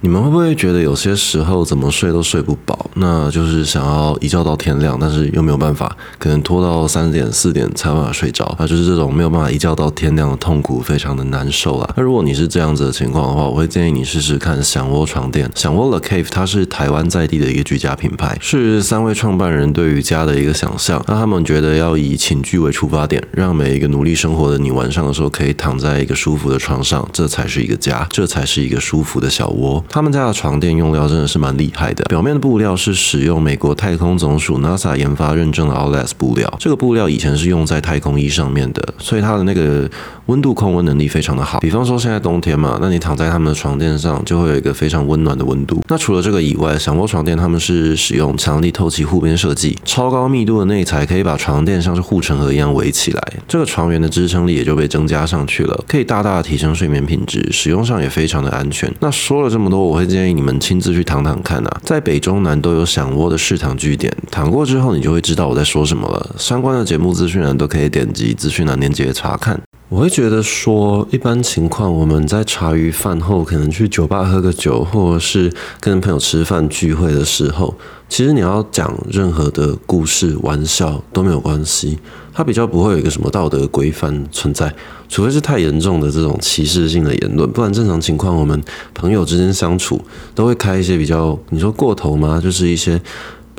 [0.00, 2.88] 你们会不会觉得有些时候怎么睡都睡不饱？
[2.94, 11.94] 那就是想要一觉到天亮，但是又没有办法，可能拖到三点四点才办法睡着啊，就是这种没有办法一觉到天亮的痛苦，非常的难受啊。
[11.96, 15.50] 那如果你是这样子的情况的话，我会建议你试试看享窝床垫。
[15.56, 21.04] 享窝的 Cave 它是台湾在地的一个居家品牌，是三位创办人对于家的一个想象。
[21.08, 29.84] 那他们觉得要以寝具为出发点，让每一个努力生活的你晚上的时候可以躺在一个舒服的床上，这才是一个家，这才是一个舒服的小窝。
[29.90, 39.88] 他们家的床垫用料真的是蛮厉害的，表面的布料是使用美国太空总署 NASA 研发认证的 o l e s 布料，这个布料以前是用在太空衣上面的，所以它的那个
[40.26, 41.58] 温度控温能力非常的好。
[41.60, 45.82] 比方说现在冬天嘛，那你躺在他们的床垫上就会有一个非常温暖的温度。
[45.88, 58.92] 那除了这个以外，享窝床垫他们是使用强力透气护边设计，超高密度的内材可以把床垫像是护城河一样围起来，这个床缘的支撑力也就被增加上去了，可以大大的提升睡眠品质，使用上也非常的安全。
[59.00, 60.58] 那说了这么多，我会建议你们。
[60.58, 66.34] 亲自去躺躺看啊，在北中南都有想窝的试躺据点，躺过之后你就会知道我在说什么了。
[66.36, 69.58] 相关的节目资讯呢，都可以点击资讯栏链接查看。
[69.88, 77.74] 我会觉得说，一般情况我们在茶余饭后，可能去酒吧喝个酒，或者是跟朋友吃饭聚会的时候，
[78.08, 81.98] 其实你要讲任何的故事、玩笑都没有关系。
[82.34, 84.72] 它比较不会有一个什么道德规范存在，
[85.08, 88.62] 除非是太严重的这种歧视性的言论，不然正常情况，我们
[88.94, 90.00] 朋友之间相处
[90.34, 92.40] 都会开一些比较，你说过头吗？
[92.40, 93.00] 就是一些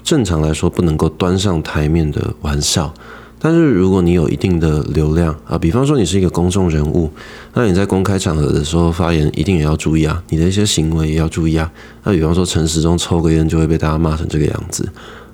[0.04, 2.94] 正常来说不能够端上台面的玩笑。
[3.42, 7.10] 但是如果你有一定的流量啊，比方说你是一个公众人物，
[7.54, 11.72] 那你在公开场合的时候发言一定也要注意啊，你的一些行为也要注意啊。
[12.04, 14.88] 那比方说陈时中抽个烟就会被大家骂成这个样子。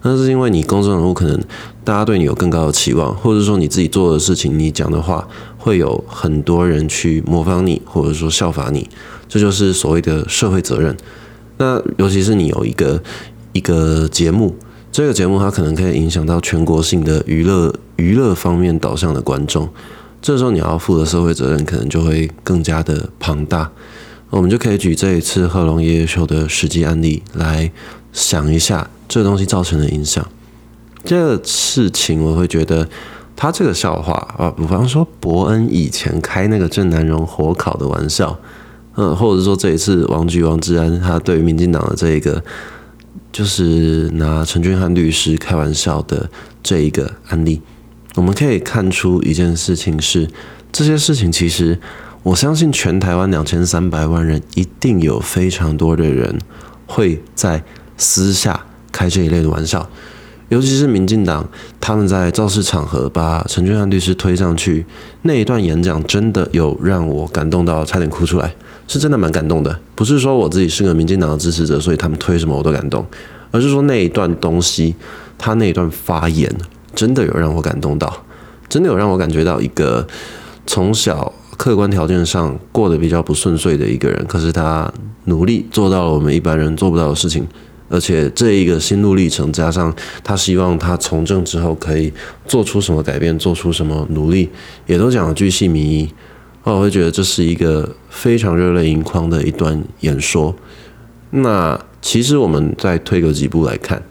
[0.08, 1.36] 那是因为你公众人物，可能
[1.84, 8.88] 大家对你有更高的期望，或者说你自己做的事情，你讲的话会有很多人去模仿你，或者说效法你，
[9.28, 10.96] 这就是所谓的社会责任。
[11.58, 13.02] 那尤其是你有一个
[13.54, 14.56] 一个节目，
[14.92, 19.68] 这个节目它可能可以影响到全国性的娱乐娱乐方面导向的观众，
[20.22, 23.72] 这时候你要负的社会责任可能就会更加的庞大。
[24.30, 27.72] 我们就可以举这一次贺龙爷爷秀的实际案例来
[28.14, 28.88] 想一下。
[29.08, 30.28] 这个东西造成的影响，
[31.04, 32.88] 这个事情我会觉得，
[33.36, 38.38] 他这个笑话啊，比方说伯恩以前开那个郑南荣火烤的玩笑，
[38.96, 42.44] 嗯，或者说这一次王菊王志安他对民进党的这一个，
[43.32, 46.30] 就是拿陈俊翰律师开玩笑的
[46.64, 47.62] 这一个案例，
[48.16, 50.28] 我们可以看出一件事情是，
[50.72, 51.80] 这些事情其实
[52.24, 56.40] 我相信全台湾两千三百万人一定有非常多的人
[56.88, 57.64] 会在
[57.98, 58.66] 私下。
[58.96, 59.86] 开这一类的玩笑，
[60.48, 61.46] 尤其是民进党，
[61.82, 64.86] 他们在造势场合把陈俊翰律师推上去
[65.24, 68.56] 那一段演讲，真的有让我感动到差点哭出来，
[68.88, 69.78] 是真的蛮感动的。
[69.96, 73.06] 不是说我自己是个民进党的支持者，所以他们推什么我都感动，
[73.52, 74.96] 而是说那一段东西，
[75.38, 76.50] 他那一段发言，
[76.96, 78.24] 真的有让我感动到，
[78.70, 80.08] 真的有让我感觉到一个
[80.66, 84.90] 从小客观条件上过得比较不顺遂的一个人，可是他
[85.26, 87.46] 努力做到了我们一般人做不到的事情。
[87.88, 92.12] 而且这一个心路历程，加上他希望他从政之后可以
[92.48, 94.50] 做出什么改变，做出什么努力，
[94.88, 96.12] 也都讲了巨细民意。
[96.64, 100.56] 我会觉得这是一个非常热泪盈眶的一段演说。
[101.30, 104.02] 那其实我们再退个几步来看，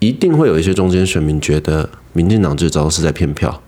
[0.00, 3.62] 一定会有一些中间选民觉得民进党这招是在骗票。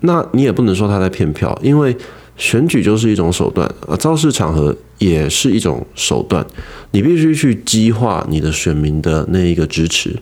[0.00, 1.96] 那你也不能说他在骗票，因为。
[2.34, 4.74] 选举就是一种手段啊，造势场合
[5.04, 6.44] 也是一种手段。
[6.90, 10.14] 你必须去激化你的选民的那一个支持，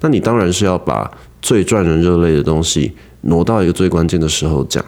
[0.00, 1.10] 那你当然是要把
[1.40, 2.92] 最赚人热泪的东西
[3.22, 4.84] 挪到一个最关键的时候讲。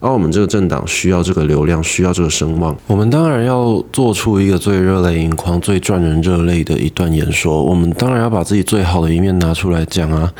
[0.00, 7.62] 而我们这个政党需要这个流量，需要这个声望，我们当然要做出一个最热泪盈眶、最赚人热泪的一段演说。
[7.62, 10.30] 我们当然要把自己最好的一面拿出来讲啊。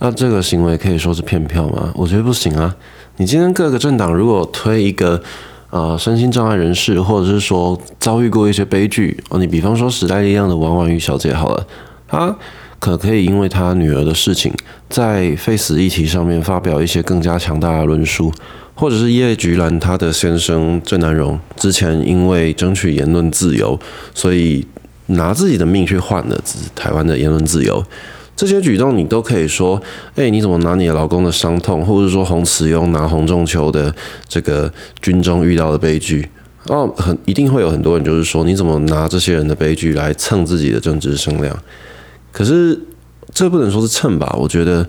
[0.00, 1.90] 那这个行为可以说是骗票吗？
[1.94, 2.76] 我觉得不行啊。
[3.16, 5.22] 你今天各个政党如果推一个
[5.74, 11.66] 呃身心障碍人士，或者是说遭遇过一些悲剧哦，你比方说时代力量的王婉玉小姐好了，
[12.06, 12.32] 她
[12.78, 14.52] 可可以因为她女儿的事情，
[14.88, 18.32] 在废死议题上面发表一些更加强大的论述，
[18.76, 23.76] 或者是叶菊兰她的先生郑南荣之前因为争取言论自由，
[24.14, 24.64] 所以
[25.06, 26.40] 拿自己的命去换了
[26.76, 27.82] 台湾的言论自由。
[28.36, 29.80] 这些举动你都可以说，
[30.16, 33.94] 哎，你怎么拿你的老公的伤痛，或者说洪慈庸拿洪仲秋的
[34.26, 36.28] 这个军中遇到的悲剧，
[36.66, 41.56] 哦，很一定会有很多人就是说，你怎么拿这些人的悲剧来蹭自己的政治声量？
[42.32, 42.78] 可是
[43.32, 44.34] 这不能说是蹭吧？
[44.38, 44.84] 我觉得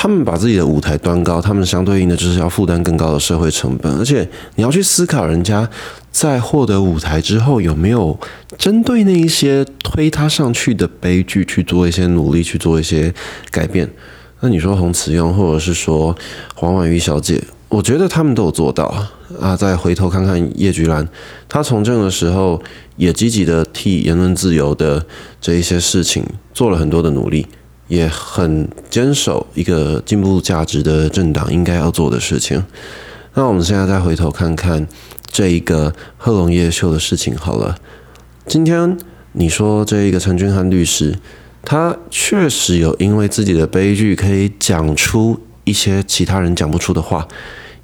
[0.00, 4.24] 他们把自己的舞台端高，他们相对应的就是要负担更高的社会成本，而且
[4.54, 5.68] 你要去思考人家
[6.12, 8.16] 在获得舞台之后有没有
[8.56, 13.12] 针对那一些推他上去的悲剧去做一些努力，去做一些
[13.50, 13.90] 改变。
[14.38, 16.16] 那你说洪慈庸，或者是说
[16.54, 18.84] 黄婉瑜小姐，我觉得他们都有做到
[19.40, 19.56] 啊。
[19.56, 21.08] 再回头看看叶菊兰，
[21.48, 22.62] 她从政的时候
[22.94, 25.04] 也积极的替言论自由的
[25.40, 26.24] 这一些事情
[26.54, 27.44] 做了很多的努力，
[27.88, 32.64] 也很坚守一个进步价值的政党应该要做的事情。
[33.34, 34.86] 那我们现在再回头看看
[35.26, 37.76] 这一个贺龙叶秀的事情好了。
[38.46, 38.96] 今天
[39.32, 41.16] 你说这一个陈君涵律师。
[41.60, 47.26] 他确实有因为自己的悲剧，可以讲出一些其他人讲不出的话，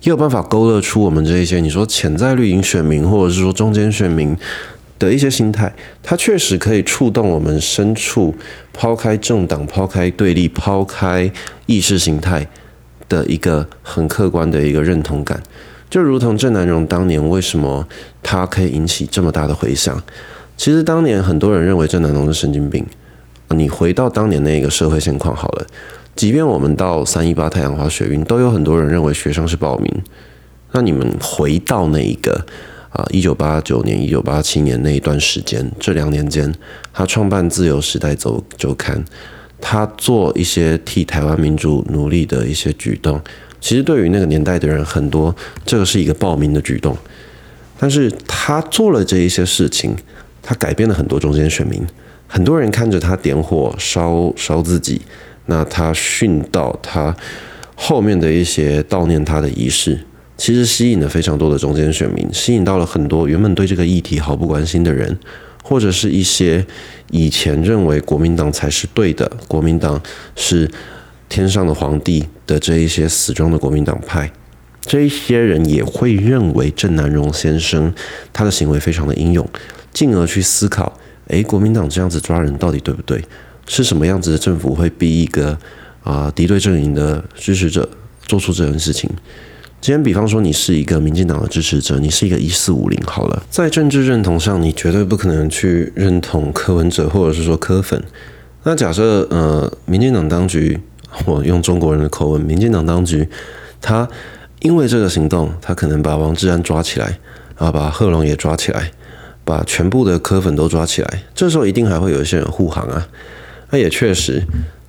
[0.01, 4.35] 也有办法勾勒出我们这一些你说潜在绿营选民，或者是说中间选民
[5.05, 5.73] 的一些心态。
[6.03, 8.35] 它确实可以触动我们深处，
[8.73, 11.31] 抛开政党，抛开对立，抛开
[11.67, 12.47] 意识形态
[13.09, 15.43] 的一个很客观的一个认同感。
[15.91, 17.87] 就如同郑南荣当年为什么
[18.23, 20.03] 他可以引起这么大的回响？
[20.57, 22.85] 其实当年很多人认为郑南荣是神经病。
[23.51, 25.67] 你回到当年那个社会现况好了，
[26.17, 29.93] 即便我们到三一八太阳花学运，都有很多人认为学生是暴民。
[30.73, 32.45] 那你们回到那一个
[32.95, 36.53] 啊，一九八九年、一九八七年那一段时间，这两年间，
[36.93, 39.05] 他创办《自由时代》周周刊，
[39.61, 43.21] 他做一些替台湾民主努力的一些举动，
[43.61, 45.35] 其实对于那个年代的人很多，
[45.67, 46.97] 这个是一个暴民的举动。
[47.77, 49.97] 但是他做了这一些事情，
[50.41, 51.85] 他改变了很多中间选民。
[52.29, 55.03] 很多人看着他点火烧烧自己，
[55.47, 57.15] 那他殉道，他
[57.75, 59.99] 后面的一些悼念他的仪式，
[60.37, 65.17] 其实吸引了非常多的中间选民，吸引到了很多原本对这个议题毫不关心的人，
[65.63, 66.67] 或者是一些
[67.11, 70.01] 以前认为国民党才是对的，国民党
[70.35, 70.71] 是
[71.29, 74.31] 天上的皇帝的这一些死忠的国民党派，
[74.81, 77.95] 这一些人也会认为郑南荣先生
[78.33, 79.49] 他的行为非常的英勇，
[79.93, 80.99] 进而去思考。
[81.29, 83.25] 诶，国民党这样子抓人到底对不对？
[83.67, 85.59] 是什么样子的政府会逼一个
[86.03, 87.89] 啊敌对阵营的支持者
[88.27, 89.09] 做出这件事情？
[89.85, 98.03] 今天，比方说你是一个民进党的支持者，你是一个一四五零好了，在政治认同上，你绝对不可能去认同柯文哲或者是说柯粉。
[98.63, 100.81] 那假设呃，民进党当局，
[101.27, 103.29] 我用中国人的口吻，民进党当局，
[103.83, 104.09] 他
[104.61, 107.19] 因为这个行动，他可能把王志安抓起来，
[107.57, 108.91] 啊，把贺龙也抓起来。
[109.45, 113.07] 把全部的柯粉都抓起来，这时候一定还会有一些人护航啊。
[113.69, 114.43] 那也确实，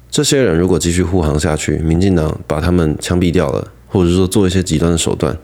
[0.10, 5.38] 这些人如果继续护航下去，民进党把他们枪毙掉了，或者说做一些极端的手段，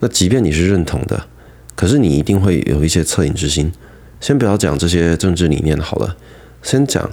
[0.00, 1.26] 那即便你是认同的，
[1.74, 3.72] 可是你一定会有一些恻隐之心。
[4.20, 6.16] 先不要讲这些政治理念好了，
[6.62, 7.10] 先讲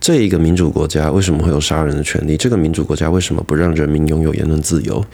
[0.00, 2.36] 这一个民主国家为什么会有杀人的权利？
[2.36, 5.04] 这个民主国家为什么不让人民拥有言论自由？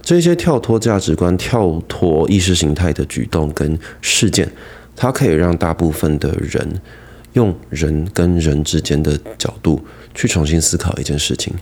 [0.00, 4.50] 这些跳脱价值观、跳脱意识形态的举动跟事件。
[4.94, 6.80] 它可以让大部分的人
[7.32, 9.82] 用人跟人之间的角度
[10.14, 11.52] 去重新思考一件事情，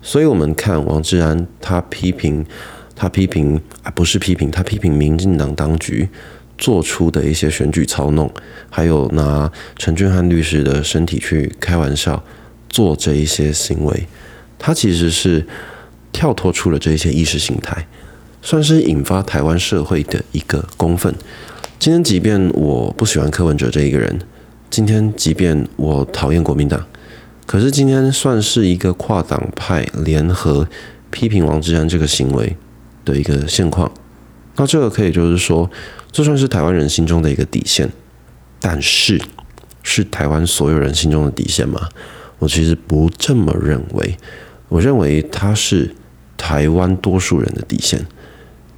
[0.00, 2.44] 所以我们看王志安他批评
[2.94, 6.08] 他批评啊不是批评他批评民进党当局
[6.56, 8.28] 做出的一些选举操弄，
[8.68, 12.22] 还有拿陈俊翰律师的身体去开玩笑
[12.68, 14.06] 做这一些行为，
[14.58, 15.46] 他其实是
[16.10, 17.86] 跳脱出了这一些意识形态，
[18.42, 21.14] 算是引发台湾社会的一个公愤。
[21.78, 24.18] 今天，即便我不喜欢柯文哲这一个人，
[24.68, 26.84] 今天即便我讨厌国民党，
[27.48, 30.68] 可是今天算是一个跨党派联合
[31.10, 32.54] 批评王志安这个行为
[33.06, 33.90] 的一个现况。
[34.56, 35.70] 那这个可以就是说，
[36.12, 37.90] 这算是台湾人心中的一个底线，
[38.60, 39.18] 但是
[39.82, 41.88] 是台湾所有人心中的底线吗？
[42.38, 44.18] 我其实不这么认为。
[44.68, 45.94] 我认为它是
[46.36, 48.06] 台湾多数人的底线。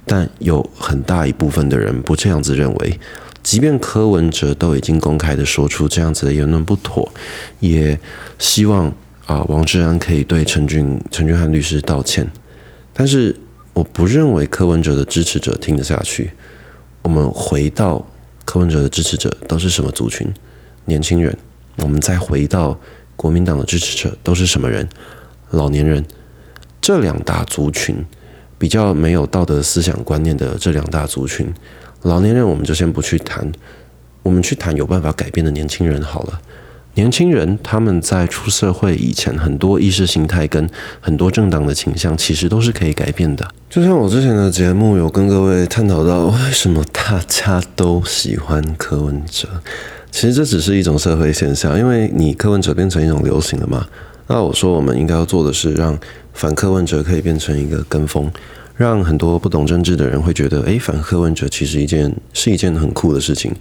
[0.05, 2.99] 但有很大一部分的人不这样子认为，
[3.43, 7.11] 即便柯文哲都已经公开的说出这样子的言论不妥，
[7.59, 7.99] 也
[8.37, 8.93] 希望
[9.25, 12.29] 啊王志安可以对陈俊陈俊翰律师道歉。
[12.93, 13.35] 但是
[13.73, 16.31] 我不认为柯文哲的支持者听得下去。
[17.01, 18.05] 我们回到
[18.45, 20.31] 柯文哲的支持者都是什么族群？
[20.85, 21.35] 年轻人。
[21.77, 22.79] 我们再回到
[23.15, 24.87] 国民党的支持者都是什么人？
[25.49, 26.05] 老年人。
[26.79, 28.05] 这两大族群。
[28.59, 31.51] 比较没有道德思想观念的这两大族群，
[32.03, 33.51] 老年人我们就先不去谈，
[34.23, 36.41] 我们去谈有办法改变的年轻人好了。
[36.95, 43.47] 年轻人他们在出社会以前，很多意识形态跟很多政党的倾向，其实都是可以改变的。
[43.69, 49.47] 就像我之前的节目有跟各位探讨到，为什么大家都喜欢柯文哲？
[50.11, 53.87] 其实这只是一种社会现象，因为你柯文哲变成一种流行了嘛。
[54.27, 55.97] 那我说我们应该要做的是让。
[56.33, 58.31] 反柯文哲可以变成一个跟风，
[58.81, 63.51] 让很多不懂政治的人会觉得，诶，反柯文哲其实一件是一件很酷的事情。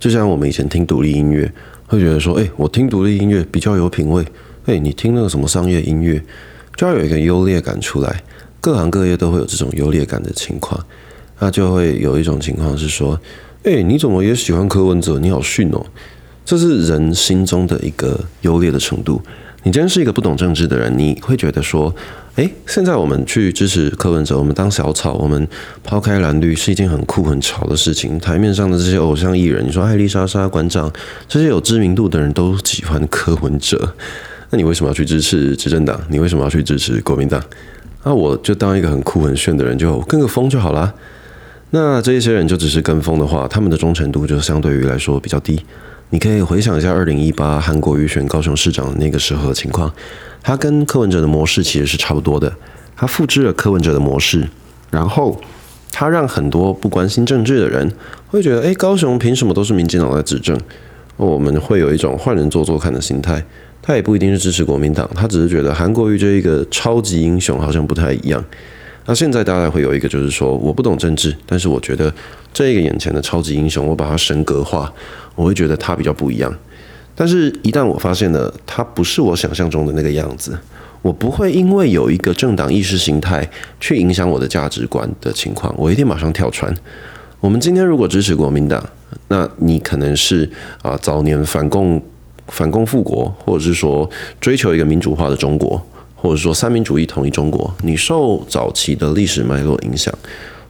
[0.00, 1.48] 就像我们以前听独立音乐，
[1.86, 4.24] 会觉得说，诶，我听独立音乐比较有品味。
[4.66, 6.20] 诶，你听那个什么商业音乐，
[6.74, 8.20] 就要有一个优劣感出来。
[8.60, 10.84] 各行各业都会有这种优劣感的情况，
[11.38, 13.16] 那就会有一种情况是说，
[13.62, 15.20] 诶，你怎么也喜欢柯文哲？
[15.20, 15.86] 你好逊哦！
[16.44, 19.22] 这是人心中的一个优劣的程度。
[19.62, 21.94] 你真是一个不懂政治的人，你会觉得说，
[22.36, 25.46] 诶，现在我们去支持柯文哲，我们当小草，我们
[25.84, 28.18] 抛开蓝绿是一件很酷很潮的事情。
[28.18, 30.92] 台面上的这些偶像艺人，你说艾丽莎莎馆长
[31.28, 33.94] 这些有知名度的人都喜欢柯文哲，
[34.50, 36.00] 那你为什么要去支持执政党？
[36.08, 37.40] 你为什么要去支持国民党？
[38.02, 40.92] 那我就当一个很酷很炫的人，就跟个风就好啦。
[41.70, 45.60] 那这一些人就只是跟风的话，他们的忠诚度就相对于来说比较低。
[46.14, 49.92] 你可以回想一下二零一八韩国瑜选高雄市长的那个时候的情况，
[50.40, 52.54] 他跟柯文哲的模式其实是差不多的。
[52.94, 54.48] 他复制了柯文哲的模式，
[54.92, 55.36] 然后
[55.90, 57.90] 他让很多不关心政治的人
[58.28, 60.56] 会觉得，哎，高雄凭什么都是民进党在执政？
[61.16, 63.44] 我们会有一种换人做做看的心态。
[63.82, 68.44] 他也不一定是支持国民党，他只是觉得韩国瑜这一个超级英雄好像不太一样。
[69.06, 72.12] 那现在大家会有一个就是说，我不懂政治，但是我觉得
[72.52, 74.92] 这个眼前的超级英雄，我把他神格化。
[75.36, 76.56] 我会觉得他比较不一样，
[77.12, 80.56] 但是，一旦我发现了他不是我想象中的那个样子，
[81.02, 83.44] 我不会因为有一个政党意识形态
[83.80, 86.72] 去影响我的价值观的情况，我一定马上跳船。
[87.40, 88.80] 我们今天如果支持国民党，
[89.26, 90.48] 那你可能是
[90.82, 92.00] 啊早年反共、
[92.46, 94.08] 反共复国，或者是说
[94.40, 95.84] 追求一个民主化的中国，
[96.24, 100.10] 或者说三民主义统一中国，你受早期的历史脉络影响。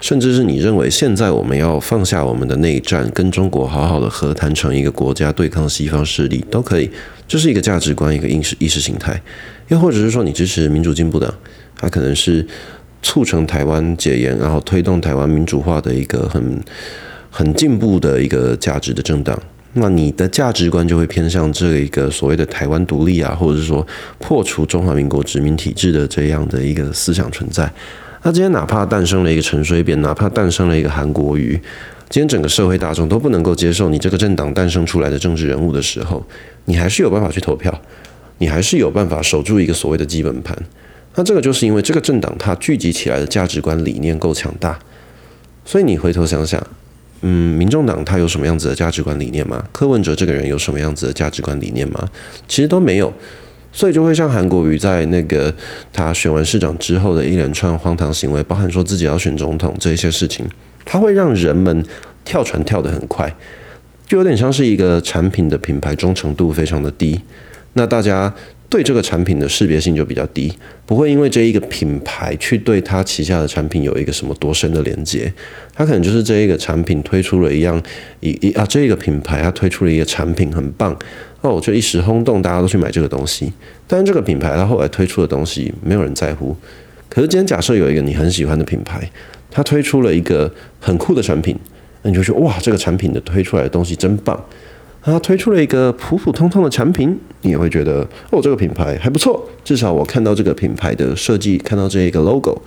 [0.00, 6.90] 甚至是你认为现在我们要放下我们的内战，跟中国好好的和谈成一个国家对抗西方势力都可以，
[7.28, 9.22] 这是一个价值观，一个意识意识形态。
[9.68, 11.32] 又或者是说你支持民主进步党，
[11.76, 12.44] 它可能是
[13.00, 16.60] 促成台湾解严，然后推动台湾民主化的一个很
[17.30, 19.40] 很进步的一个价值的政党。
[19.74, 23.86] 那你的价值观就会偏向这一个所谓的台湾独立啊，或者是说
[24.18, 27.70] 破除中华民国殖民体制的这样的一个思想存在。
[28.22, 31.60] 那今天哪怕诞生了一个陈水扁，哪怕诞生了一个韩国瑜，
[32.08, 36.24] 今天整个社会大众都不能够接受你这个政党诞生出来的政治人物的时候，
[36.66, 37.76] 你还是有办法去投票，
[38.38, 40.56] 你还是有办法守住一个所谓的基本盘。
[41.16, 44.78] 那这个就是因为这个政党它聚集起来的价值观理念够强大，
[45.64, 46.64] 所以你回头想想，
[47.26, 49.64] 嗯，民众党他有什么样子的价值观理念吗？
[49.72, 52.06] 柯文哲这个人有什么样子的价值观理念吗？
[52.46, 53.10] 其实都没有。
[53.72, 55.52] 所以就会像韩国瑜在那个
[55.92, 60.46] 他选完市长之后的一连串荒唐行为，包含说自己要选总统这一些事情，
[60.84, 61.84] 他会让人们
[62.24, 63.34] 跳船跳得很快，
[64.06, 67.20] 就有点像是一个产品的品牌忠诚度非常的低，
[67.72, 68.32] 那大家
[68.74, 70.52] 对这个产品的识别性就比较低，
[70.84, 75.32] 不会因为这一个品牌去对他旗下的产品有一个什么多深的连接，
[75.72, 77.80] 他可能就是这一个产品推出了一样
[78.18, 80.92] 一一啊这一个品牌它推出了一个产品很棒。
[81.40, 83.52] 哦，就一时轰动，大家都去买这个东西。
[83.86, 86.56] 但是这个品牌它后来推出的东西，没有人在乎。
[87.08, 89.08] 可是今天假设有一个你很喜欢的品牌，
[89.52, 91.56] 它推出了一个很酷的产品，
[92.02, 94.44] 那你就说哇，这个产品的推出来的东西真棒。
[95.04, 99.46] 他推出了一个普普通通的产品，你也会觉得哦，这个品牌还不错。
[99.62, 102.60] 至少我看到这个品牌的设计，看到这一个 logo。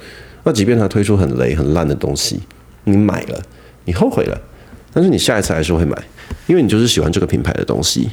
[0.44, 2.39] 那即便他推出很雷很烂的东西，
[2.84, 3.41] 你买了，
[3.86, 4.39] 你后悔了，
[4.94, 5.98] 但是你下一次还是会买，
[6.46, 8.10] 因为你就是喜欢这个品牌的东西。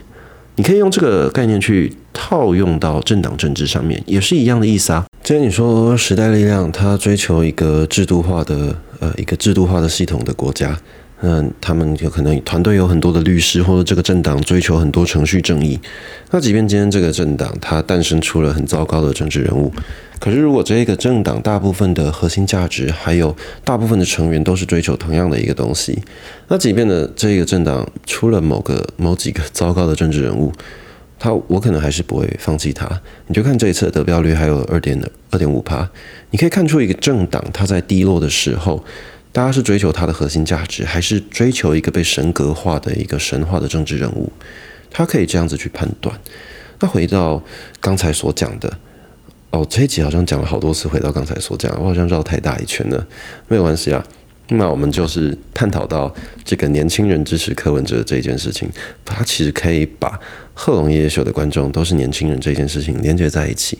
[0.56, 5.04] 你可以用这个概念去套用到政党政治上面，也是一样的意思啊。
[5.22, 10.78] 既然你说时代力量，它追求一个制度化的呃一个制度化的系统的国家，
[11.26, 15.80] 嗯，他们有可能团队有很多的律师，或者这个政党追求很多程序正义。
[16.30, 19.72] 那即便今天这个政党它诞生出了很糟糕的政治人物。
[20.20, 25.98] 可是，如果这个政党大部分的核心价值，还有大部分的成员都是追求同样的一个东西，
[26.48, 30.52] 那即便呢这个政党出了某个某几个糟糕的政治人物，
[31.18, 32.86] 他我可能还是不会放弃他。
[33.28, 34.98] 你就看这一次的得票率还有二点
[35.30, 35.88] 二点五趴，
[36.30, 38.82] 你可以看出一个政党它在低落的时候，
[39.34, 44.32] 大家是追求它的核心价值，还是追求一个被神格化的一个神话的政治人物？
[44.92, 46.16] 他可以这样子去判断。
[46.78, 47.42] 那回到
[47.80, 48.72] 刚才所讲的。
[49.50, 53.04] 哦，这一集好像讲了好多次，回到刚才所讲，我好像绕太大一圈了，
[53.48, 54.04] 没有关系啊。
[54.50, 56.14] 那我们就是探讨到
[56.44, 58.68] 这个年轻人支持柯文哲这件事情，
[59.04, 60.16] 他其实可以把
[60.54, 63.78] 贺龙夜夜秀的观众都是年轻人这件事情连接在一起。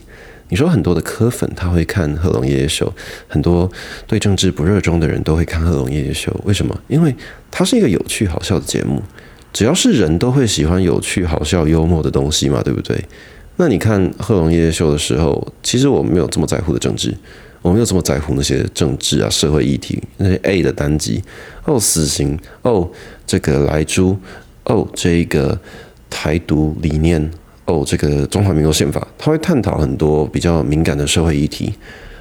[0.55, 2.89] 你说很多的科粉他会看贺龙夜夜秀，
[3.27, 3.69] 很多
[4.07, 6.81] 对政治不热衷的人都会看贺龙夜夜秀，为什么？
[6.87, 7.13] 因为
[7.51, 9.03] 它是一个有趣好笑的节目，
[9.53, 13.05] 只要是人都会喜欢有趣好笑幽默的东西嘛，对不对？
[13.57, 17.13] 那你看贺龙夜夜秀的时候，其实我没有这么在乎的政治，
[17.61, 21.21] 我没有这么在乎那些政治啊、社会议题，那些 A 的单集，
[21.65, 22.89] 哦，死刑，哦，
[23.27, 24.17] 这个莱猪，
[24.67, 25.59] 哦，这个
[26.09, 27.29] 台独理念，
[27.67, 31.73] 哦，这个中华民国宪法，他会探讨很多比较敏感的社会议题。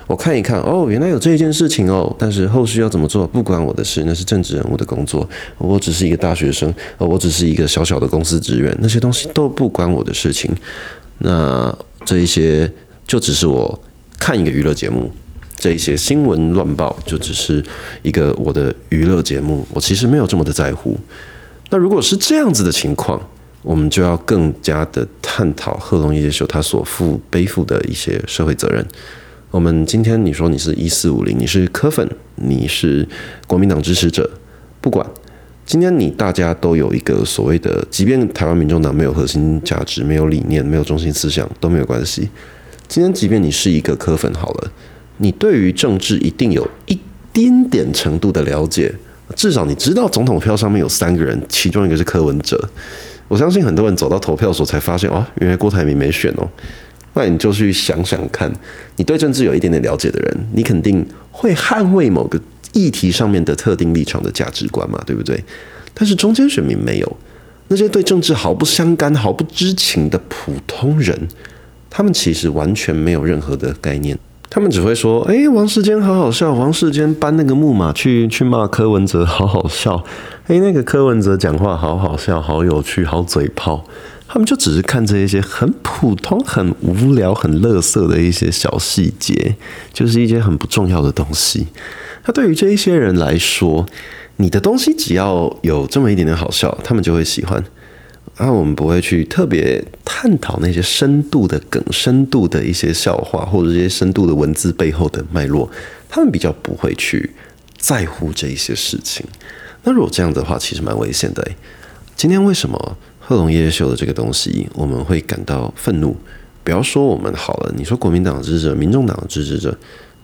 [0.05, 5.27] 我看一看，哦，原来有这一件事情哦，但是后续要怎么做不关我的事，那是政治人物的工作。
[5.57, 10.51] 我只是一个大学生，我只是一个小小的公司职员，那些东西都不关我的事情。
[11.19, 11.73] 那
[12.05, 12.69] 这一些
[13.07, 13.79] 就只是我
[14.19, 15.09] 看一个娱乐节目，
[15.55, 17.63] 这一些新闻乱报就只是
[18.01, 20.97] 一个我的娱乐节目，我其实没有这么的在乎。
[21.69, 23.19] 那如果是这样子的情况，
[23.63, 28.85] 我们就要更加的探讨贺龙夜秀他所负背负的一些社会责任。
[29.49, 33.07] 我们今天你说你是一四五零，你是科粉，你是
[33.47, 34.29] 国民党支持者，
[34.81, 35.05] 不管
[35.65, 42.29] 今天你大家都有一个所谓的，即便台湾民众党没有核心价值、没有理念、没有中心思想都没有关系。
[42.87, 44.71] 今天即便你是一个科粉好了，
[45.17, 46.99] 你对于政治一定有一
[47.31, 48.93] 丁点程度的了解，
[49.35, 52.69] 至少你知道总统票上面有三个人，其中一个是柯文哲。
[53.27, 56.47] 我相信很多人走到投票所才发现，哦，原来郭台铭没选哦。
[57.13, 58.51] 那你就去想想看，
[58.95, 62.39] 你对政治有一点点了解的人，你肯定会捍卫某个
[62.73, 65.43] 议题上面的特定立场的价值观嘛，对不对？
[65.93, 67.17] 但是中间选民没有，
[67.67, 71.27] 那些对政治毫不相干、毫不知情的普通人，
[71.89, 74.17] 他们其实完全没有任何的概念，
[74.53, 80.03] 他们只会说：“哎，王世坚好好笑，王世坚搬那个木马去去骂柯文哲，好好笑。
[80.45, 83.83] 哎，那个柯文哲讲话好好笑，好有趣，好嘴炮。”
[84.29, 89.55] 他们就只是看这一些很普通、很无聊、很乐色的一些小细节，
[89.91, 91.65] 就是一些很不重要的东西。
[92.25, 93.83] 那对于这一些人来说，
[94.37, 97.63] 你的东西只要有这么一点点好笑，他们就会喜欢。
[98.37, 105.69] 啊，我们不会去特别探讨那些深度的梗、深度的一些笑话，或者这些深度的文字背后的脉络，
[106.09, 107.31] 他们比较不会去
[107.77, 109.25] 在乎这一些事情。
[109.83, 111.47] 那如果这样的话，其实蛮危险的。
[112.15, 112.97] 今天为什么？
[113.25, 116.13] 贺龙夜秀的这个东西，我们会感到愤怒。
[116.61, 119.73] 不要说我们好了，你说国民党支持者、民众党的支持者，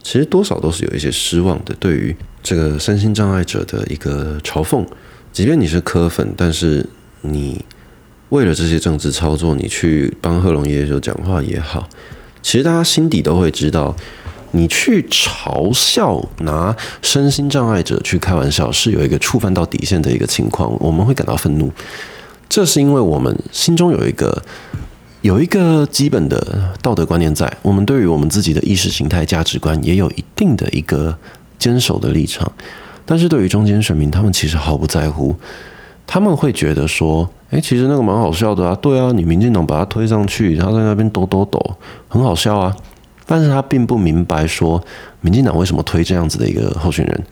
[0.04, 1.74] 其实多少都是有一些失望的。
[1.80, 4.86] 对于这个身心障碍者的一个嘲讽，
[5.32, 6.86] 即便你是科粉，但是
[7.22, 7.64] 你
[8.30, 11.88] 为了这些政治操作，你去帮贺龙爷爷就讲话也好，
[12.42, 13.96] 其实大家心底都会知道，
[14.52, 21.72] 你去嘲笑拿身心障碍者去开玩笑，是有一个触犯到底线的一个情况，我们会感到愤怒。
[22.48, 24.44] 这是因为我们心中有一个
[25.22, 31.18] 有一个基本的道德观念在，我们对于我们自己的意识形态价值观也有一定的一个
[31.58, 32.52] 坚守的立场。
[33.06, 35.36] 但是对于中间选民，他们其实毫不在乎，
[36.12, 41.60] 他们会觉得说：“哎，其实那个蛮好笑的啊，对啊，你民进党把他推上去，他在那边抖抖抖，
[42.08, 42.76] 很好笑啊。”
[43.28, 44.84] 但是他并不明白说，
[45.22, 47.24] 民进党为什么推这样子的一个候选人，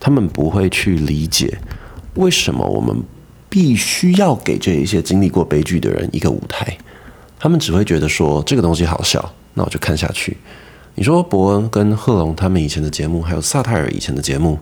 [0.00, 1.58] 他们不会去理解
[2.14, 2.96] 为什么我们。
[3.52, 6.74] 必须要给这一些经历过悲剧的人一个舞台，
[7.38, 10.34] 他们只会觉得说这个东西好笑，那我就看下去。
[10.94, 14.58] 你说伯恩跟贺龙他们以前的节目，还有萨泰尔以前的节目，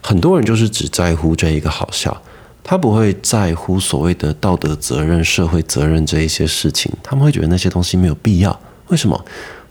[0.00, 2.22] 很多人就是只在乎这一个好笑，
[2.64, 8.60] 他不会在乎所谓的道德责任、社会责任这一些事情，他们会觉得那些东西没有必要。
[8.88, 9.24] 为什么？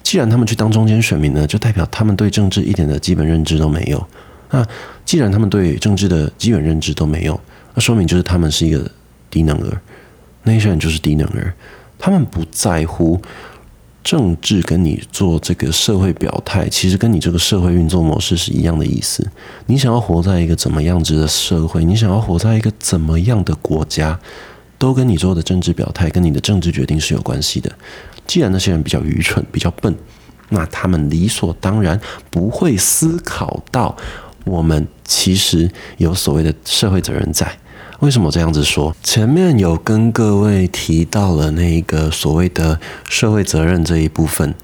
[0.04, 4.06] 既然他们去当中间选民呢，就代表他们对政治一点的基本认知都没有。
[4.50, 4.66] 那
[5.06, 7.40] 既然他们对政治的基本认知都没有，
[7.74, 8.90] 那说明就是他们是一个
[9.30, 9.80] 低能儿，
[10.44, 11.54] 那些人就是低能儿，
[11.98, 13.22] 他们不在乎
[14.04, 19.26] 政治跟你做这个社会表态，其实跟你这个社会运作模式是一样的意思。
[19.68, 24.20] 你想要活在一个怎么样子的社会，你想要活在一个怎么样的国家，
[24.78, 27.72] 都跟你做的政治表态跟你的政治决定是有关系的。
[28.26, 29.96] 既然那些人比较愚蠢、比较笨，
[30.50, 33.96] 那他们理所当然不会思考到
[34.46, 37.56] 我们其实有所谓的社会责任在。
[38.02, 38.96] 为什么这样子说？
[39.04, 44.56] 前面有跟各位提到了那个所谓的社会责任这一部分，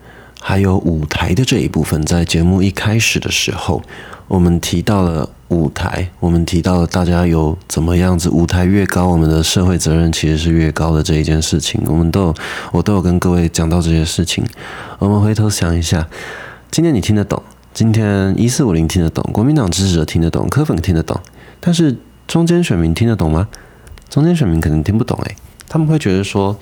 [0.42, 2.04] 还有舞台的这一部分。
[2.04, 3.84] 在节目一开始的时候，
[4.28, 11.80] 我们提到了舞台，我们提到了大家有怎么样子，舞台越高，我们的社会责任其实是越高的这一件事情。
[11.86, 12.36] 我们都有，
[12.72, 14.44] 我都有跟各位讲到这些事情。
[14.98, 16.08] 我们回头想一下，
[16.72, 17.44] 今天你听得懂？
[17.72, 19.24] 今天一四五零听得懂？
[19.32, 20.50] 国民党支持者听得懂？
[20.50, 21.22] 科粉听得懂？
[21.60, 21.96] 但是。
[22.28, 23.48] 中间选民听得懂吗？
[24.10, 25.36] 中间选民可能听不懂诶，
[25.68, 26.58] 他们会觉得说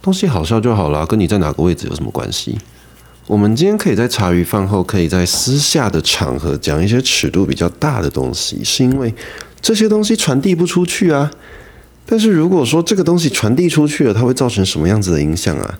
[0.00, 2.58] 东西好笑就好了，跟你在哪个位置有什么关系？
[3.26, 9.14] 我们今天可以在茶余饭后，可以在私下的场合讲一些尺度比较大的东西，是因为
[9.60, 11.30] 这些东西传递不出去啊。
[12.04, 15.78] 但是如果说这个东西传递出去了，它会造成什么样子的影响啊？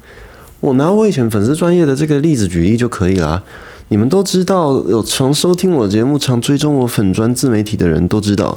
[0.60, 3.42] 我拿我以前粉丝专业的这个例子举例就可以啦。
[3.88, 8.56] 你们都知道，有常收听我节目、常追踪我粉专自媒体的人都知道，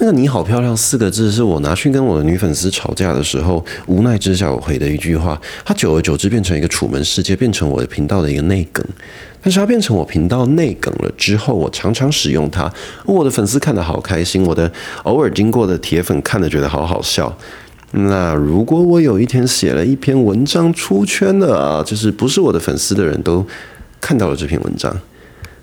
[0.00, 5.40] 那个“你好漂亮”四个字是我拿去跟我的女粉丝吵架的时候，无奈之下我回的一句话。
[5.64, 8.84] 它久而久之变成一个楚门世界，变成我的频道的一个内梗。
[9.42, 12.72] 但是它变成我频道内梗了之后，我常常使用它，
[13.06, 14.70] 我的粉丝看得好开心，我的
[15.02, 17.36] 偶尔经过的铁粉看得觉得好好笑。
[17.90, 23.44] 那如果我有一天写了一篇文章出圈了啊，就是不是我的粉丝的人都
[24.00, 24.96] 看到了这篇文章，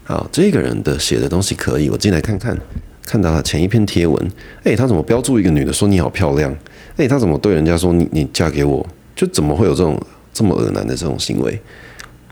[0.04, 2.58] 好，这个人的写的东西可以，我进来看看，
[3.06, 4.32] 看到了前一篇贴文，
[4.63, 6.54] 诶，他怎么标注一个女的说你好漂亮？
[6.98, 8.86] 诶，他怎么对人家说你你嫁给我？
[9.15, 10.00] 就怎么会有这种
[10.34, 11.60] 这么恶男的这种行为？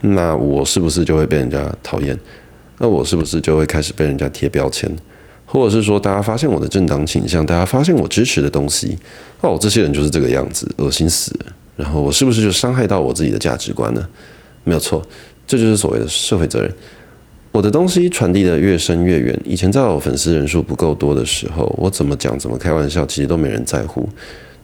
[0.02, 2.18] 那我是不是就会被人家讨厌？
[2.78, 4.90] 那我是不是就会开始被人家贴标签？
[5.46, 8.98] 或者是说，大家发现我的政党倾向，大家发现我支持的东西，
[9.40, 11.46] 哦，这些人就是这个样子，恶心死了。
[11.76, 14.04] 然后我是不是就伤害到我自己的价值观呢？
[14.64, 15.00] 没有错，
[15.46, 16.74] 这就是所谓的社会责任。
[17.54, 19.40] 我的东西传递的越深越远。
[19.44, 24.08] 以前在我粉丝人数不够多的时候，我怎么讲怎么开玩笑，其实都没人在乎。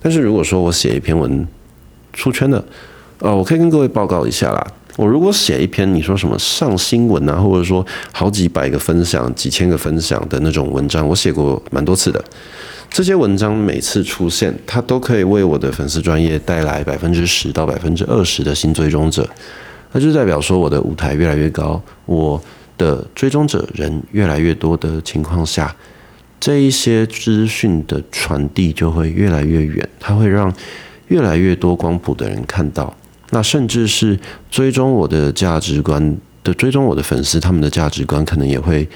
[0.03, 1.47] 但是如果说我写一篇文
[2.13, 2.65] 出圈了，
[3.21, 4.67] 呃，我可以跟各位报告一下啦。
[4.97, 12.21] 我如果写一篇你说什么上新闻啊，或者说好几百个分享、几千个分享的那种文章，我写过蛮多次的。
[12.91, 19.25] 这些文章每次出现，它都可以为我的粉丝专业带来百分之十到百分之二十的新追踪者，
[19.93, 22.43] 那就代表说我的舞台越来越高，我
[22.81, 25.77] 的追踪者人越来越多的情况下，
[26.41, 30.51] 这一些资讯的传递就会越来越远，它会让
[31.09, 32.97] 越来越多光谱的人看到。
[33.33, 34.19] 那甚至是
[34.51, 38.89] 追踪我的价值观的追踪我的粉丝，他们的价值观可能也会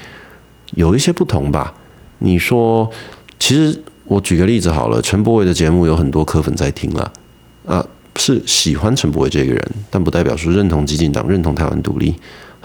[0.73, 1.71] 有一些不同吧。
[2.17, 2.89] 你说，
[3.37, 7.13] 其实我举个例子好了，陈柏伟的节目有很多科粉在听了，
[7.67, 12.15] 啊，是喜欢陈柏伟这个人，但不代表说认同激进党、认同台湾独立。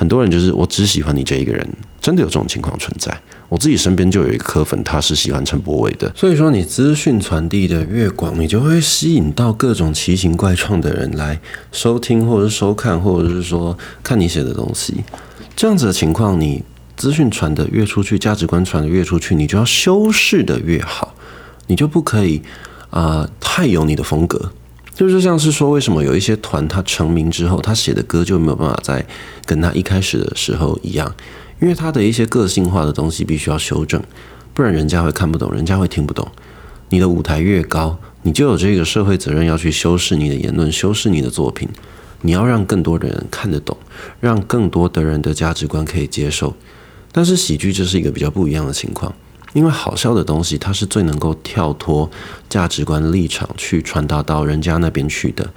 [0.00, 1.68] 很多人就是我只喜欢你这一个人，
[2.00, 3.14] 真的有这种情况存在。
[3.50, 6.10] 我自己身边就有一个科粉，他是喜欢陈柏伟的。
[6.16, 11.38] 所以说，你资讯传递的越广，你就会吸引到各种奇形怪状的人来
[11.70, 15.04] 收听，或者是收看，或者是说看你写的东西。
[15.54, 16.64] 这样子的情况，你
[16.96, 21.14] 资讯传的越出去，价值观传的越出去，你就要修饰的越好，
[21.66, 22.40] 你就不可以
[22.88, 24.50] 啊太有你的风格。
[25.00, 29.02] 就是像是说，为什么有一些团他成名之后，他写的歌就没有办法再
[29.46, 31.10] 跟他一开始的时候一样？
[31.58, 34.02] 因为他的一些个性化的东西必须要修正，
[34.52, 36.30] 不然人家会看不懂，人家会听不懂。
[36.90, 41.66] 你的舞台越高，你就有这个社会责任要去修饰你的言论，修饰你的作品。
[42.20, 43.74] 你要让更多的人看得懂，
[44.20, 46.54] 让更多的人的价值观可以接受。
[47.10, 49.14] 但是喜剧这是一个比较不一样的情况。
[49.52, 52.08] 因为好笑的东西，它是最能够跳脱
[52.48, 55.48] 价值观立场去传达到人家那边去的，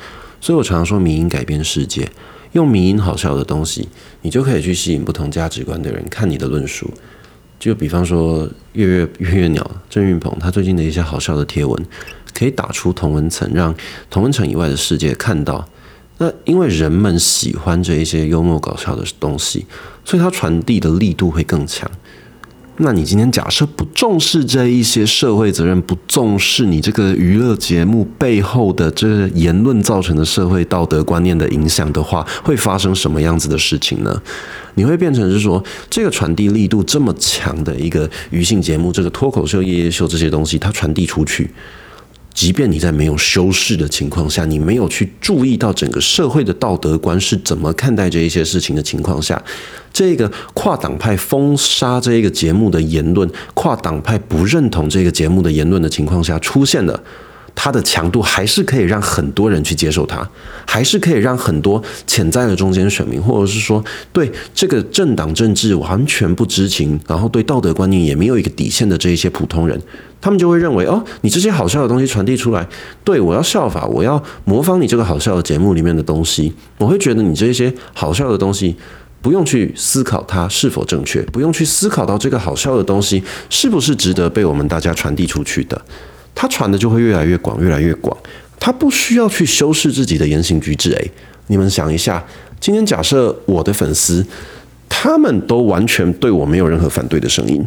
[0.42, 2.10] 所以我常常说，民音改变世界，
[2.54, 3.88] 用民音好笑的东西，
[4.22, 6.92] 你就可以去吸引不同价值观的人看你的论述。
[7.60, 11.86] 就比方说，月月月月鸟郑运鹏，他最近的一些好笑的贴文，
[12.34, 13.74] 可以打出同文层，让
[14.10, 15.66] 同文层以外的世界看到。
[16.18, 19.66] 那因为人们喜欢这一些幽默搞笑的东西，
[20.04, 21.90] 所以它传递的力度会更强。
[22.78, 34.22] 那你今天假设不重视这一些社会责任，不重视你这个娱乐节目背后的这个言论造成的社会道德观念的影响的话，会发生什么样子的事情呢？
[34.74, 41.52] 你会变成是说，这个传递力度这么强的一个娱性节目，这个脱口秀、夜夜秀这些东西，它传递出去。
[42.34, 49.42] 即便你在没有修饰的情况下，你没有去注意到整个社会的道德观是怎么看待这一些事情的情况下，
[49.94, 57.02] 这个跨党派封杀这一个节目的言论，跨党派不认同这个节目的言论的情况下出现了。
[57.56, 60.28] 它的强度还是可以让很多人去接受它，
[60.66, 69.80] 还是可以让很多潜在的中间选民，或者是说对这个政党政治完全不知情，然后对道德观念也没有一个底线的这一些普通人，
[70.24, 72.66] 他们就会认为哦，你这些好笑的东西传递出来，
[73.04, 78.74] 对我要效法，我要模仿你这个好笑的节目里面的东西，我会觉得你这些好笑的东西
[79.22, 85.82] 不用去思考它是否正确，不用去思考到这个好笑的东西是不是值得被我们大家传递出去的。
[86.34, 88.18] 他传的就会越来越广，越来越广。
[88.58, 90.94] 他不需要去修饰自己的言行举止。
[90.94, 91.12] 诶，
[91.48, 92.24] 你们想一下，
[92.62, 94.26] 今天假设我的粉丝，
[94.88, 97.62] 他们都完全对我没有任何反对的声音，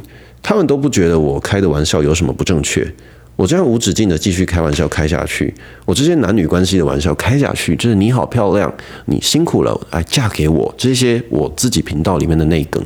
[0.48, 2.86] 他们都不觉得我开的玩笑有什么不正确。
[3.34, 5.52] 我这样无止境的继续开玩笑开下去，
[5.84, 8.72] 我这些男女关系的玩笑开下去，就是你好漂亮，
[9.06, 12.80] 你辛苦了，来嫁给我，这些我自己频道里面的内梗。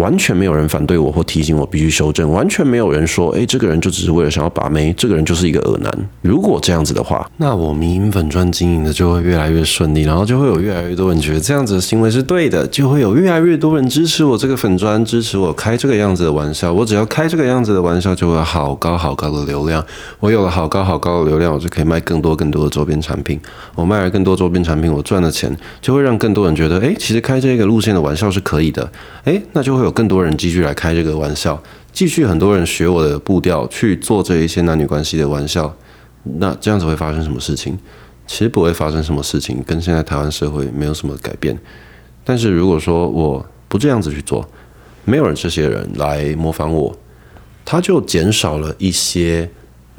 [0.00, 5.92] 完全没有人反对我或提醒我必须修正，完全没有人说，诶，这个人就只是为了想要把妹，这个人就是一个恶男。
[6.22, 16.72] 如果这样子的话，那我迷影粉砖经营的就会越来越顺利，然后就会有越来越多人觉得这样子的行为是对的，就会有越来越多人支持我这个粉砖，支持我开这个样子的玩笑。
[16.72, 19.84] 我只要开这个样子的玩笑，就会有好高好高的流量。
[20.18, 23.38] 我有了好高好高的流量，我就可以卖更多更多的周边产品。
[23.74, 28.90] 我卖了更多周边产品，我赚的钱就会让更多人觉得，诶，其实开这个路线的玩笑是可以的。
[29.24, 35.74] 诶，那就会有更多人继续来开这个玩笑，继续很多人学我的步调去做这一些男女关系的玩笑。
[36.38, 37.78] 那这样子会发生什么事情？
[38.26, 41.58] 其实不会发生什么事情，跟现在台湾社会没有什么改变。
[42.24, 44.48] 但是如果说我不这样子去做，
[45.04, 46.96] 没有人这些人来模仿我，
[47.64, 49.50] 他就减少了一些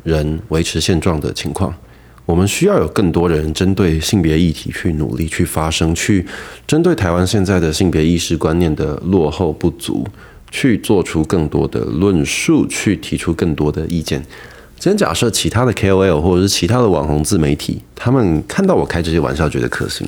[0.04, 1.73] 人维持现状的情况。
[2.25, 6.25] 我们需要有更多人针对性别议题去努力去发声，去
[6.65, 10.07] 针对台湾现在的性别意识观念的落后不足，
[10.49, 14.21] 去做出更多的论述，去提出更多的意见。
[14.77, 20.07] 今天假设其他的 KOL 或者是其他的网红自媒体，他们看到我开这些玩笑觉得可行，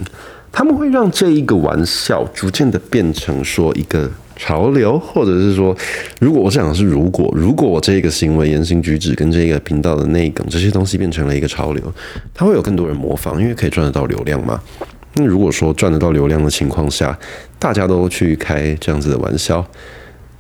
[0.51, 4.09] 他们会让这一个玩笑逐渐的变成说一个。
[4.45, 5.73] 潮流，或者是说，
[6.19, 11.81] 如果我讲的是如果，如果我这个行为、言行举止跟这个频道的内梗这些东西变成了一个潮流，
[12.33, 14.59] 它会有更多人模仿，因为可以赚得到流量嘛。
[15.13, 17.17] 那如果说赚得到流量的情况下，
[17.57, 19.65] 大家都去开这样子的玩笑。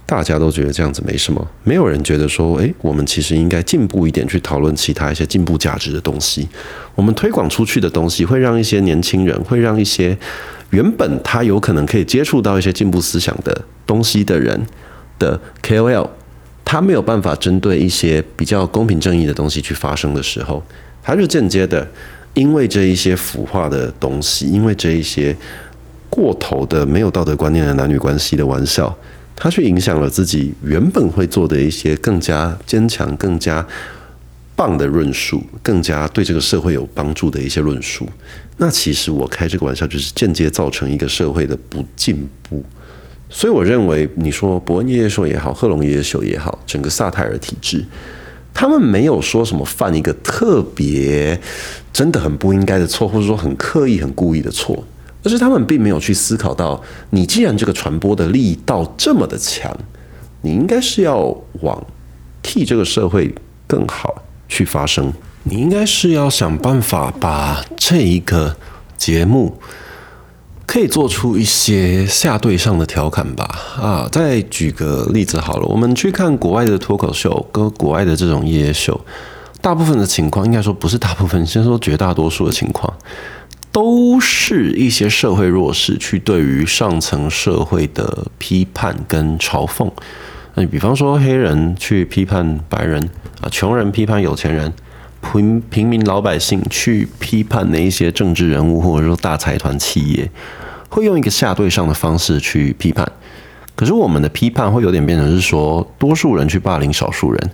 [0.05, 6.45] 大家都觉得这样子没什么，没有人觉得说，诶，我们其实应该进步一点，去讨论其他一些进步价值的东西。
[6.93, 10.15] 我们推广出去的东西，会让一些年轻人，会让一些
[10.73, 13.55] 原本他有可能可以接触到一些进步思想的
[13.85, 14.59] 东西的人
[15.19, 16.09] 的 KOL，
[16.65, 20.63] 他没有办法针对一些比较公平正义的东西去发声的时候，
[21.03, 21.87] 他就间接的
[22.33, 25.35] 因为这一些腐化的东西，因为这一些
[26.09, 28.95] 过头的没有道德观念的男女关系的玩笑。
[29.35, 33.65] 他去影响了自己原本会做的一些更加坚强、更加
[34.55, 38.07] 棒的论述，更加对这个社会有帮助的一些论述。
[38.57, 42.63] 那其实我开这个玩笑，就是间接造成一个社会的不进步。
[43.29, 47.83] 所以我认为，你说伯恩夜夜秀也好，贺龙夜夜秀也好，整个萨泰尔体制，
[48.53, 51.39] 他们没有说什么犯一个特别
[51.91, 54.83] 真的很不应该的错，或者说很刻意、很故意的错。
[55.23, 56.79] 而是他们并没有去思考到，
[57.11, 59.73] 你既然这个传播的力道这么的强，
[60.41, 61.81] 你应该是要往
[62.41, 63.33] 替这个社会
[63.65, 64.21] 更好
[64.53, 65.11] 去发声。
[65.43, 68.55] 你应该是要想办法把这一个
[68.95, 69.57] 节目
[70.65, 73.43] 可以做出一些下对上的调侃吧。
[73.81, 78.99] 啊，再举个例子好了，我们去看国外的脱口秀跟国外的这种夜夜秀，
[79.59, 82.93] 大部分的情况应该说不是大部分，先说绝大多数的情况。
[83.73, 89.89] 都是一些社会弱势去对于上层社会的批判跟嘲讽。
[90.53, 93.09] 那比方说黑人去批判白人
[93.43, 94.71] 啊，穷人批判有钱人，
[95.21, 100.31] 平平民老百姓去批判那一些政治人物或者说大财团企业，
[100.87, 103.05] 会用一个下对上的方式去批判。
[103.75, 107.51] 可是我们的批判会有点变成是说，多数人去霸凌少数人。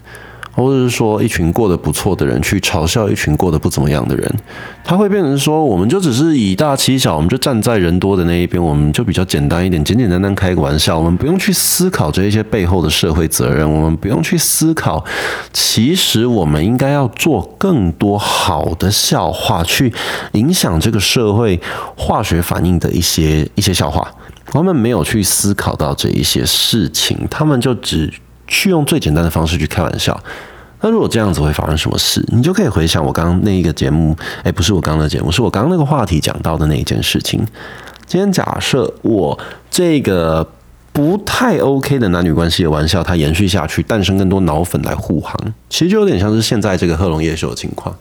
[0.51, 4.35] 或者是说，一群过得不错的人去嘲笑一群过得不怎么样的人，
[4.83, 15.03] 他会变成说，我们就只是以大欺小，我们就站在人多的那一边，我们就比较简单一点，简简单单开个玩笑，我们不用去思考这一些背后的社会责任，我们不用去思考，
[15.53, 19.93] 其实我们应该要做更多好的笑话，去
[20.33, 21.59] 影响这个社会
[21.95, 24.05] 化学反应的一些一些笑话。
[24.45, 28.11] 他们没有去思考到这一些事情，他们就只。
[28.49, 30.21] 去用最简单的方式去开玩笑，
[30.81, 32.21] 那如果这样子会发生什么事？
[32.27, 37.39] 你就可以回想我刚刚那一个节目，哎，不是我刚刚的节目，是我刚刚那个话题讲到的那一件事情。
[38.05, 39.37] 今天假设我
[39.69, 40.45] 这个
[40.91, 45.37] 不太 OK 的男女关系的玩笑，它延续下去，诞生更多脑粉来护航，
[45.69, 47.95] 其实就有点像是现在这个贺龙夜秀的情况。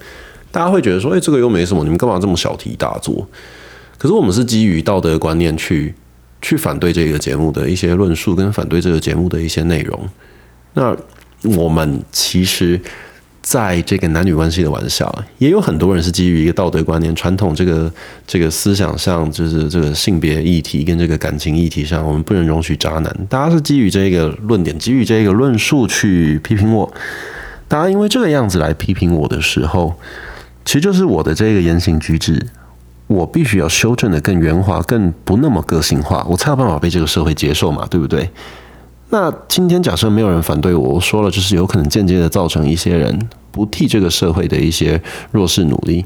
[0.51, 3.29] 大家会觉得说，哎，这个又没什么，你们干嘛这么小题大做？
[3.99, 5.95] 可是我们是基于道德观念去
[6.41, 10.09] 去反对这个节目的一些论述，跟反对这个节目的一些内容。
[10.79, 10.97] 那
[11.43, 12.81] 我们其实，
[13.43, 17.93] 在这个男女关系的玩笑，也有很多人是基于一个道德观念、传统这个
[18.25, 23.27] 这个思想上，就是这个性别议题跟这个感情议题上，我们不能容许渣男。
[23.29, 26.89] 大家是基于这个论点、基于这个论述去批评我。
[27.67, 29.95] 大家因为这个样子来批评我的时候，
[30.65, 32.47] 其实就是我的这个言行举止，
[33.09, 38.31] 我必须要修正的更圆滑、更不那么个性化，我才有办法被这个社会接受嘛，对不对？
[39.11, 43.19] 那今天假设没有人反对我，我说了，就是有可能间接的造成一些人
[43.51, 45.01] 不替这个社会的一些
[45.33, 46.05] 弱势努力。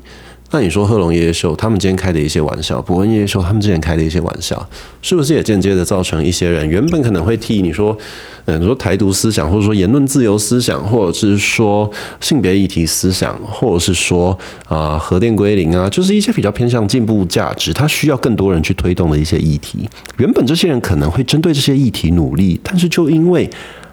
[0.54, 4.68] 那你说贺龙夜夜秀他们今天开的一些玩笑，伯恩夜夜秀他们之前开的一些玩笑，
[5.00, 7.96] 是不是也间接的造成一些人原本可能会替你说，
[8.44, 14.38] 嗯，你说台独思想，或者说言论自由思想，或者是说性别议题思想，或者是说
[14.68, 19.88] 啊核电归零啊，就是一些比较偏向进步价值，它需要更多人去推动的一些议题。
[20.18, 23.48] 原本这些人可能会针对这些议题努力，但是就因为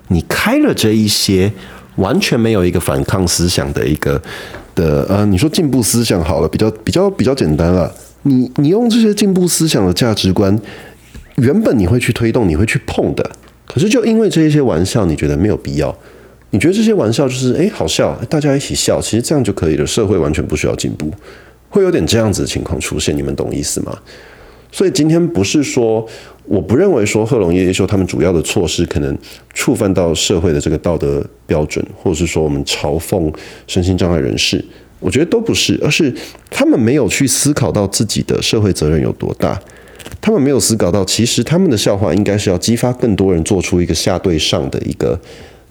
[0.09, 1.49] 你开了这一些
[1.95, 4.21] 完全没有一个反抗思想的一个。
[4.79, 7.93] 的呃，你说进步思想好了，比较比较比较简单了。
[8.23, 10.57] 你你用这些进步思想的价值观，
[11.35, 13.31] 原本你会去推动，你会去碰的。
[13.67, 15.95] 可是就因为这一些玩笑，你觉得没有必要？
[16.51, 19.85] 你觉得这些玩笑就是诶好笑，大家一起笑，其实这样就可以了。
[19.85, 21.11] 社会完全不需要进步，
[21.69, 23.15] 会有点这样子的情况出现。
[23.15, 23.95] 你们懂意思吗？
[24.71, 26.07] 所以今天不是说。
[26.45, 29.15] 我不认为说贺龙夜夜秀他们主要的措施可能
[29.53, 33.31] 触犯到社会的这个道德标准，或者是说我们嘲讽
[33.67, 34.65] 身心障碍人士，
[34.99, 36.11] 我觉得都不是，而是
[36.49, 39.61] 他们没有去思考到自己的社会责任有多大，
[40.19, 45.19] 他们没有思考到其实他们的笑话应该是要激发更多人做出一个下对上的一个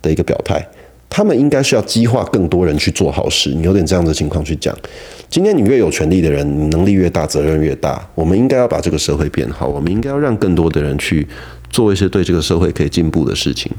[0.01, 0.65] 的一个表态。
[1.11, 3.51] 他们应该是要激化更多人去做好事。
[3.51, 4.77] 你有点这样的情况去讲，
[5.29, 8.07] 今天你越有权利的人，你能力越大，责任越大。
[8.15, 11.27] 我们应该要把这个社会变好，我们应该要让更多的人去
[11.71, 13.73] 做一些对这个社会可以进步的事情。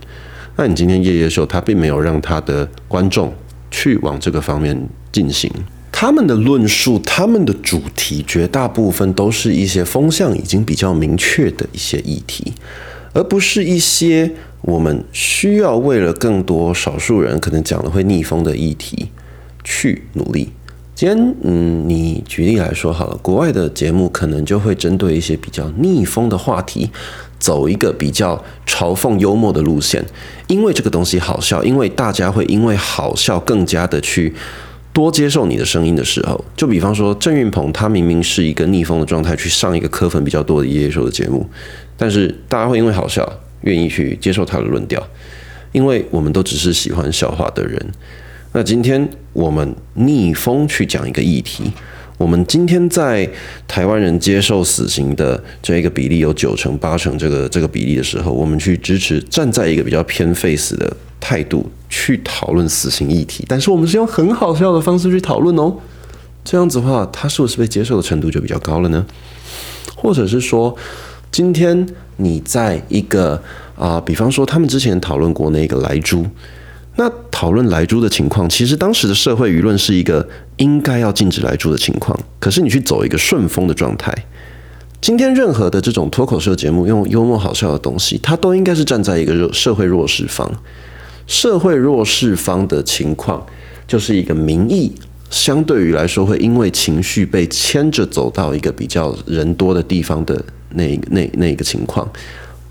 [0.56, 3.32] 那你今天夜夜秀，他并没有让他的观众
[3.70, 4.78] 去往这个方面
[5.12, 5.50] 进行。
[5.92, 12.54] 他们的论述，他们的主题，绝大部分都是一些风向已经比较明确的一些议题，
[13.14, 14.32] 而不是一些。
[14.62, 19.10] 我们需要为了更多少数人可能讲了会逆风的议题
[19.64, 20.50] 去努力。
[20.94, 26.90] 今天，嗯，你举例来说好了，国外的节目可能就会针对一些比较逆风的话题，
[27.40, 30.06] 走一个比较嘲讽幽默的路线，
[30.48, 34.34] 因为这个东西好笑，因为大家会因为好笑更加的去
[34.92, 41.50] 多接受你的声音的时候，就比方说郑运鹏，他明明是一个逆风的状态去上一个磕粉比较多的夜夜秀的节目，
[41.96, 43.26] 但是大家会因为好笑。
[43.62, 45.02] 愿意去接受他的论调，
[45.72, 47.84] 因为我们都只是喜欢笑话的人。
[48.54, 51.72] 那今天我们逆风去讲一个议题，
[52.18, 53.30] 我们今天在
[53.68, 65.76] 台湾人接受死刑的这一个比例有九成八成这个这个比例的时候，我们去支持站在一个比较偏 face 的态度去讨论死刑议题，但是我们是用很好笑的方式去讨论哦。
[66.44, 69.06] 这样子的话，他是不是被接受的程度就比较高了呢？
[69.96, 70.76] 或者是说，
[71.32, 71.88] 今天？
[72.22, 73.42] 你在一个
[73.78, 76.26] 啊，比方说他们之前讨论过那个莱猪，
[76.98, 82.20] 那讨论莱猪的情况，其实当时的社会舆论是一个应该要禁止莱猪的情况。
[82.38, 84.14] 可是你去走一个顺风的状态，
[85.00, 90.52] 今天任何的这种脱口秀节目，用幽默好笑的东西，它都应该是站在一个弱社会弱势方，
[91.26, 93.46] 社会弱势方的情况，
[93.88, 94.92] 就是一个民意
[95.30, 100.44] 相对于来说会因为情绪被牵着走到一个比较人多的地方的。
[100.74, 102.08] 那那那个情况，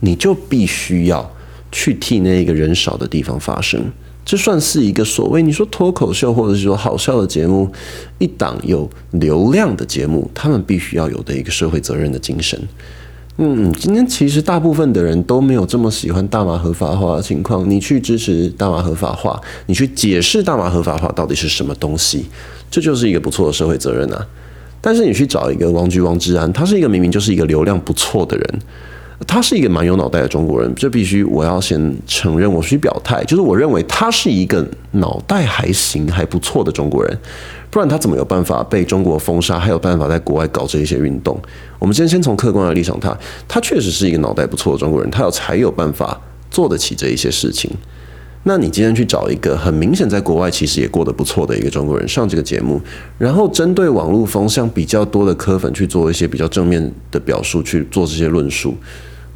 [0.00, 1.30] 你就必须要
[1.72, 3.82] 去替那一个人少的地方发声。
[4.24, 7.70] 这算是一个所谓你说脱口秀或者是说好笑的节目，
[8.18, 12.60] 一档有流量的节目，他们必须要有的一个社会责任的精神。
[13.38, 17.70] 嗯，今天其实大部分的人都没有这么喜欢大麻合法化的情况。
[17.70, 22.26] 你去支持大麻合法化，你去解释大麻合法化到底是什么东西，
[22.70, 24.26] 这就是一个不错的社会责任啊。
[24.80, 28.60] 但是你去找一个王菊王志安，他是一个明明就是一个流量不错的人，
[29.26, 37.18] 他是一个蛮有脑袋的中国人，这必须我要先承认，我去表态，就是我认为他是一个脑袋还行还不错的中国人，
[37.70, 41.36] 不然他怎么有办法被中国封杀，还有办法在国外搞这一些运动？
[41.78, 43.16] 我们今天先从客观的立场，他
[43.48, 46.18] 他确实是一个脑袋不错的中国人，他有才有办法
[46.50, 47.70] 做得起这一些事情。
[48.44, 52.80] 那你今天去找一个很明显在国外其实也过得不错的一个中国人上这个节目，
[53.18, 58.74] 然后针对网络风向比较多的科粉去做一些比较正面的表述，去做这些论述，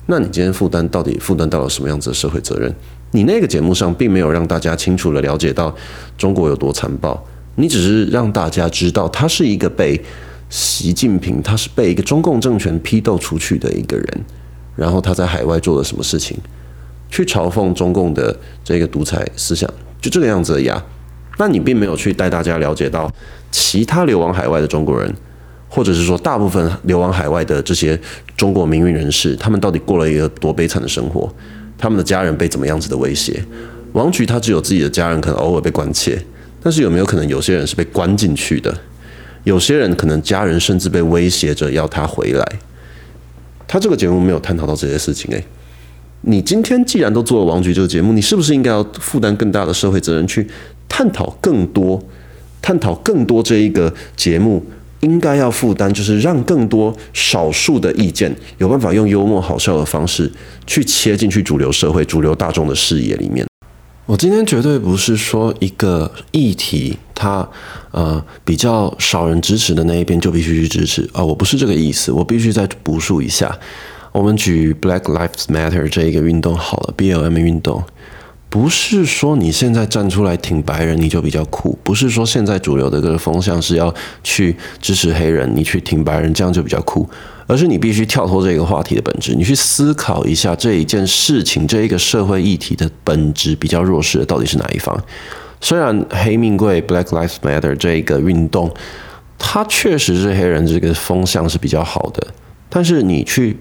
[0.07, 2.75] 那你今天负担到底负担到了什么样子的社会责任？
[3.11, 5.75] 你那个节目上并没有让大家清楚的了解到
[6.17, 7.23] 中国有多残暴，
[7.57, 10.01] 你只是让大家知道他是一个被
[10.49, 14.21] 习近平，他是被一个中共政权批斗出去的一个人，
[14.75, 16.39] 然后他在海外做了什么事情。
[17.13, 19.69] 去嘲讽中共的这个独裁思想，
[20.01, 20.83] 就这个样子呀。
[21.39, 23.13] 那你并没有去带大家了解到
[23.51, 25.15] 其他流亡海外的中国人，
[25.69, 28.01] 或者是说大部分流亡海外的这些
[28.35, 31.31] 中国民运人士，他们到底过了一个多悲惨的生活？
[31.77, 33.45] 他们的家人被怎么样子的威胁？
[33.93, 36.19] 王局他只有自己的家人可能偶尔被关切，
[36.63, 38.75] 但是有没有可能有些人是被关进去的？
[39.45, 42.47] 有些人可能家人甚至被威胁着要他回来。
[43.67, 45.45] 他这个节目没有探讨到这些事情诶。
[46.23, 50.47] 你今天既然都做了王局这个节目，你是不是应该要负担更大的社会责任，去
[50.89, 52.01] 探讨更多、
[52.61, 54.65] 探讨更多这一个节目
[55.01, 60.31] 应该要负担，就是让更多少数的意见有办法用幽默好笑的方式
[60.65, 63.45] 去切进去主流社会、主流大众的视野里面。
[64.07, 67.49] 我今天绝对不是说一个议题，它
[67.91, 73.59] 呃比较少人支持的那一边就必须去支持啊，我不是这个意思，我必须再补述一下。
[74.13, 77.83] 我们举 Black Lives Matter 这一个运动好了，BLM 运动。
[78.51, 83.93] 不是说你现在站出来挺白人你就比较酷，不是说现在主流的这个风向是要
[84.23, 87.09] 去支持黑人，你去挺白人这样就比较酷，
[87.47, 95.03] 而是你必须跳脱这个话题的本质，你去思考一下这一件事情这一个社会议题的本质比较弱势的到底是哪一方。
[95.63, 98.71] 虽然黑命贵 Black Lives Matter 这一个运动，
[99.39, 102.27] 它确实是黑人这个风向是比较好的，
[102.69, 103.57] 但是你去。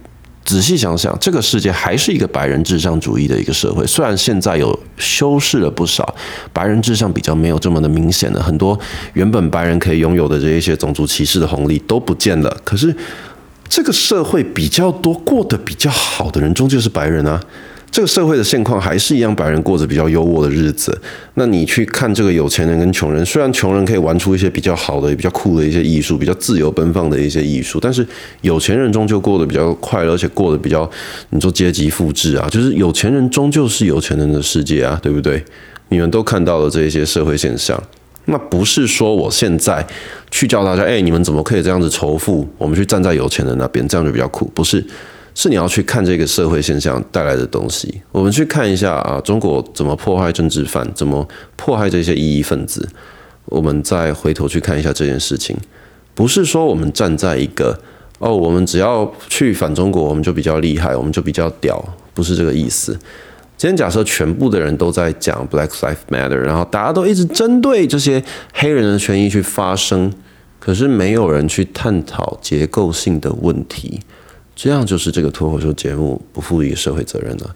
[0.52, 3.88] 仔细想想，这个世界还是一个白人至上主义的一个社会。
[3.88, 6.14] 虽然现在有修饰了不少，
[6.52, 8.78] 白人至上比较没有这么的明显的，很多
[9.14, 12.54] 原本白人可以拥有的这一些种族歧视的红利都不见了。
[12.66, 12.94] 可是，
[13.70, 17.42] 这个社会比较多过得比较好的人，终究是白人啊。
[17.92, 20.98] 这个社会的现况还是一样，白人过着比较优渥的日子。
[21.34, 28.08] 那你去看这个有钱人跟穷人，虽然穷人可以玩出一些比较好的、比较酷的一些艺术，比较自由奔放的一些艺术，但是
[28.40, 30.90] 有钱人终究过得比较快乐，而且过得比较，
[31.32, 35.44] 你说阶级复制啊，就是有钱人终究是有钱人的世界啊，对不对？
[35.90, 37.78] 你们都看到了这一些社会现象，
[38.26, 39.86] 那不是说我现在
[40.30, 42.48] 去教大家，哎，你们怎么可以这样子仇富？
[42.58, 44.82] 我们去站在有钱人那边，这样就比较酷，不是？
[45.34, 48.02] 是你要去看这个社会现象带来的东西。
[48.12, 52.88] 我们去看一下啊，中国怎么迫害政治犯，怎么迫害这些异议分子。
[53.46, 55.58] 我们再回头去看一下这件事情，
[56.14, 57.78] 不是说我们站在一个
[58.20, 62.98] 哦，我们只要去反中国，我们就比较厉害，我们就比较屌，不是这个意思。
[63.58, 68.24] 今天假设全部的人都在讲 Black Lives Matter，然后大家都一直针对这些
[68.54, 70.12] 黑人的权益去发声，
[70.60, 74.00] 可是没有人去探讨结构性的问题。
[74.64, 77.56] 这样就是这个脱口秀节目不负于社会责任了。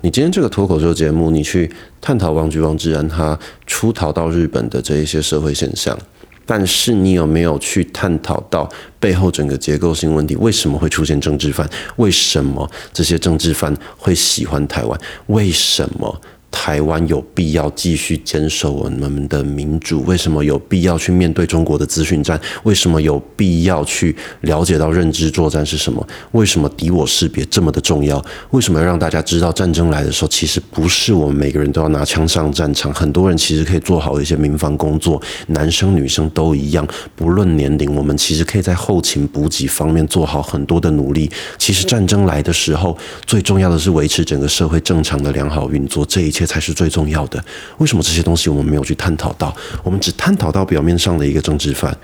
[0.00, 1.70] 你今天这个脱口秀节目，你去
[2.00, 3.38] 探讨王菊王志安他
[3.68, 5.96] 出逃到日本的这一些社会现象，
[6.44, 10.34] 但是你有没有去探讨到背后整个结构性问题？
[10.34, 11.70] 为什么会出现政治犯？
[11.98, 15.00] 为什么这些政治犯会喜欢台湾？
[15.28, 16.20] 为什么？
[16.50, 20.02] 台湾有必要继续坚守我们的民主？
[20.04, 22.38] 为什么有必要去面对中国的资讯战？
[22.64, 26.04] 为什么有必要去了解到认知作战是什么？
[26.32, 28.22] 为什么敌我识别这么的重要？
[28.50, 32.92] 为什么要让大家知道战争来的时候，其实不是我们每个人都要拿枪上战场？
[32.92, 41.30] 很多人其实可以做好一些民防工作，男生女生都一样，不论年龄，我们其实可以在后勤补给方面做好很多的努力。
[41.58, 46.39] 其实战争来的时候，最重要的是维持整个社会正常的良好运作，这一切。
[46.40, 47.38] 这才是最重要的。
[47.76, 49.54] 为什么这些东西我们没有去探讨到？
[49.84, 51.94] 我们只探讨到表面上的一个政治犯。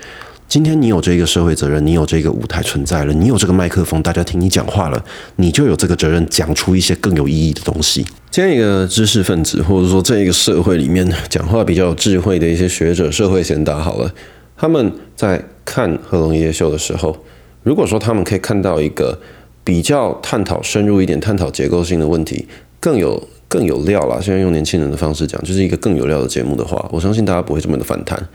[0.47, 5.05] 今天你有这个社会责任，你有这个舞台存在了，你有这个麦克风，大家听你讲话了，
[5.37, 8.05] 你就有这个责任讲出一些更有意义的东西。
[8.29, 14.13] 今天一个知识分子，或者说这一个社会里面讲话比较有智慧的一些学者、社会贤达，好了，
[14.55, 17.17] 他们在看贺龙夜秀的时候，
[17.63, 19.19] 如果说他们可以看到一个
[19.63, 22.47] 比较探讨深入一点、探讨结构性的问题，
[22.79, 23.27] 更有。
[23.47, 24.19] 更有料啦！
[24.21, 28.27] 现在用年轻人的方式讲，就是一个更有料的节目的话，我相信大家不会这么的反弹，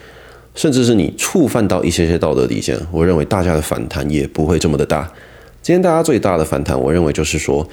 [0.55, 5.13] 甚至是你触犯到一些些道德底线，我认为大家的反弹也不会这么的大。
[5.61, 7.69] 今天大家最大的反弹，我认为就是说，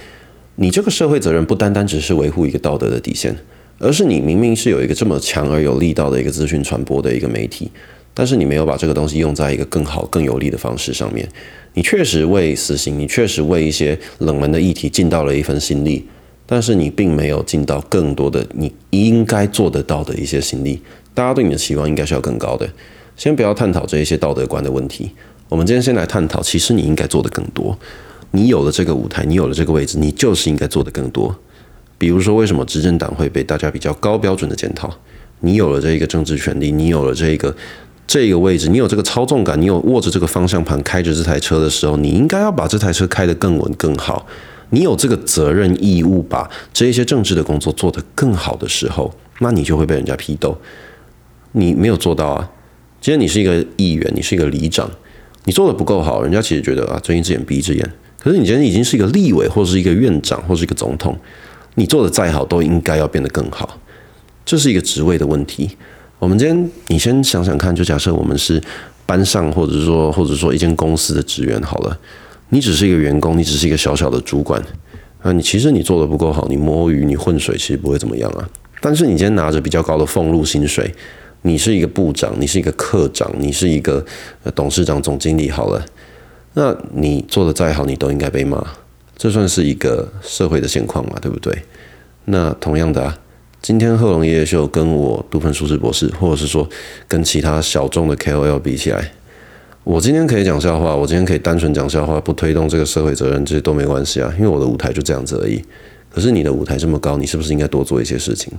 [0.55, 3.35] 你这个社会责任不单单只是维护一个道德的底线，
[3.79, 7.71] 而是你明明是有一个这么强而有力道的一个资讯传播的一个媒体，
[8.13, 11.27] 但是你没有把这个东西用在一个更好、更有利的方式上面。
[11.73, 16.05] 你确实为死刑，你确实为一些冷门的议题尽到了一份心力。
[16.51, 20.81] 但是你并没有尽到更多的你应该做得到的一些心力，
[21.13, 22.67] 大家对你的期望应该是要更高的。
[23.15, 25.11] 先不要探讨这一些道德观的问题，
[25.47, 27.77] 我们今天先来探讨，其实你应该做的更多。
[28.31, 31.35] 你有了这个舞台，你有了这个位置，你就是应该做的更多。
[31.99, 34.91] 比如说，为什么执政党会被大家比较高标准的检讨？
[35.41, 37.55] 你有了这一个政治权利，你有了这个
[38.07, 44.25] 这个位置，你有这个操纵感，你有握着这个方向盘开着这台车的时候，你应该要把这台车开得更稳更好。
[44.71, 50.57] 你有这个责任义务，把这一些政治的工作做得更好的时候，那你就会被人家批斗。
[51.53, 52.49] 你没有做到啊！
[53.01, 54.89] 今天你是一个议员，你是一个里长，
[55.45, 57.91] 你做的不够好，人家其实觉得啊，睁一只眼闭一只眼。
[58.19, 61.17] 可是你今天已经是一个立委，或是一个院长，或是一个总统，
[61.75, 63.79] 你做的再好，都应该要变得更好。
[64.45, 65.69] 这是一个职位的问题。
[66.19, 68.61] 我们今天，你先想想看，就假设我们是
[69.05, 71.97] 班上，或者说，或者说一间公司的职员，好了。
[72.49, 74.61] 你只是一个员工，你只是一个小小的主管
[75.21, 75.31] 啊！
[75.31, 78.49] 你其实你做的不够好，你摸鱼、你混水，其实不会怎么样啊。
[78.81, 80.93] 但是你今天拿着比较高的俸禄薪水，
[81.43, 84.03] 你是一个部长，你是一个科长，你是一个
[84.55, 85.85] 董事长、总经理，好了，
[86.53, 88.65] 那你做的再好，你都应该被骂。
[89.17, 91.53] 这算是一个社会的现况嘛，对不对？
[92.25, 93.17] 那同样的啊，
[93.61, 96.67] 今天贺龙爷爷秀跟我杜芬舒适博士，或者是说
[97.07, 99.11] 跟其他小众的 KOL 比起来，
[99.89, 105.59] 我今天可以讲笑话，我今天可以单纯讲笑话，不推动这个社会责任，这些都没关系啊，因为我的舞台就这样子而已。
[106.13, 108.53] 可是你的舞台这么高，你是不是应该多做一些事情？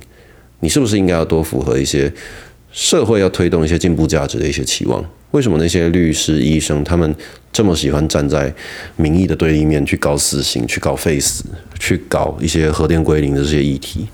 [0.58, 2.12] 你是不是应该要多符合一些
[2.72, 5.04] 社会要推动一些进步价值的一些期望？
[5.30, 7.14] 为什么那些律师、医生他们
[7.52, 8.52] 这么喜欢站在
[8.96, 11.44] 民意的对立面去搞死刑、去搞废死、
[11.78, 14.08] 去搞一些核电归零的这些议题？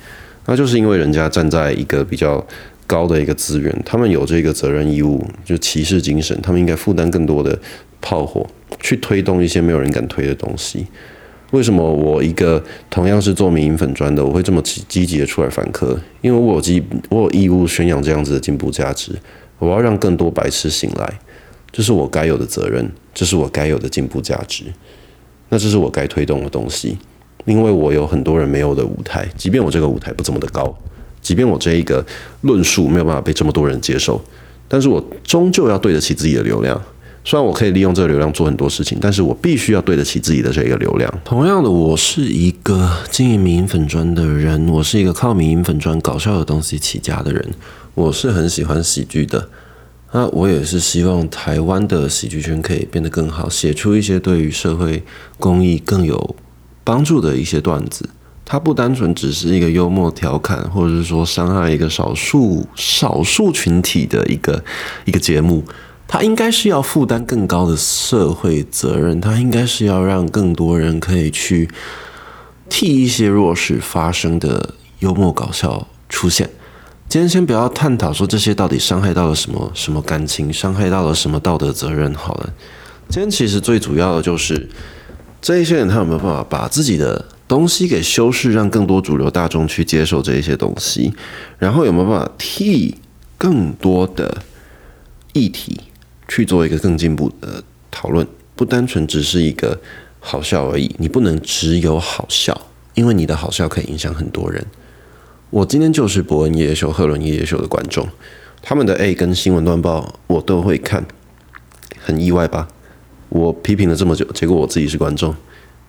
[0.44, 2.46] 那就是因为人家站在一个比较
[2.86, 7.58] 高的一个资源，他们有这个责任义务，就骑士精神，他们应该负担更多的
[8.00, 8.46] 炮火，
[8.80, 10.86] 去推动一些没有人敢推的东西。
[11.52, 15.98] 为什么我一个同样是做民营粉砖的，我会这么积积极的出来反客？
[16.20, 19.12] 因为我有积，我有义务宣扬这样子的进步价值。
[19.58, 21.18] 我要让更多白痴醒来，
[21.70, 24.64] 这是我该有的责任，这是我该有的进步价值。
[25.48, 26.98] 那这是我该推动的东西，
[27.44, 30.76] 因为我有很多人没有的舞台，即便我这个舞台不怎么的高，
[31.26, 32.06] 即便我这一个
[32.42, 34.22] 论述没有办法被这么多人接受，
[34.68, 36.80] 但是我终究要对得起自己的流量。
[37.24, 41.12] 虽然我可以利用这个流量做很多事情，但是我必须要对得起自己的这个流量。
[41.24, 47.44] 同样的，我是一个经营民营粉砖的人，我是一个靠民营粉砖搞笑的东西起家的人。
[47.94, 49.48] 我是很喜欢喜剧的，
[50.12, 55.02] 那我也是希望台湾的喜剧圈可以变得更好，写出一些对于社会
[55.40, 56.36] 公益更有
[56.84, 58.08] 帮助的一些段子。
[58.48, 64.64] 它不单纯只是一个幽默调侃，或者是说伤害一个少数少数群体的一个
[65.04, 65.64] 一个节目。
[66.08, 71.68] 他应该是要负担更高的社会责任，他应该是要让更多人可以去
[72.68, 76.48] 替一些弱势发声的幽默搞笑出现。
[77.08, 82.14] 今天先不要探讨说这些到底伤害到了什么什么感情，伤害到了什么道德责任。
[82.14, 82.52] 好了，
[83.08, 84.68] 今天其实最主要的就是
[85.42, 91.12] 这一些人他有没有办法把自己的东西给修饰，让更多主流大众去接受这一些东西，
[91.58, 92.96] 然后有没有办法替
[93.36, 94.42] 更多的
[95.32, 95.80] 议题。
[96.28, 98.26] 去做一个更进步的讨论，
[98.56, 99.80] 不单纯只是一个
[100.18, 100.92] 好笑而已。
[100.98, 102.62] 你不能只有好笑，
[102.94, 104.66] 因为你的好笑可以影响很多人。
[105.50, 108.08] 我今天就是伯恩夜夜秀、赫伦夜夜秀的观众，
[108.60, 111.06] 他们的 A 跟新闻断报我都会看，
[112.00, 112.66] 很意外吧？
[113.28, 115.32] 我批评了这么久，结果我自己是观众。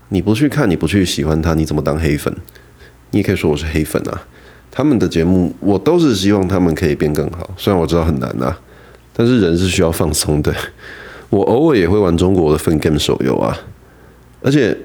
[0.10, 2.34] 你不去看，你不去喜欢他，你怎么当黑粉？
[3.12, 4.22] 你也可以说我是黑粉啊。
[4.72, 8.60] 他们的节目，我都是希望他们可以变更好，虽然我知道很难啊。
[9.14, 10.53] 但是人是需要放松的，
[11.32, 13.58] 我偶尔也会玩中国的分 game 手游啊，
[14.43, 14.78] 而且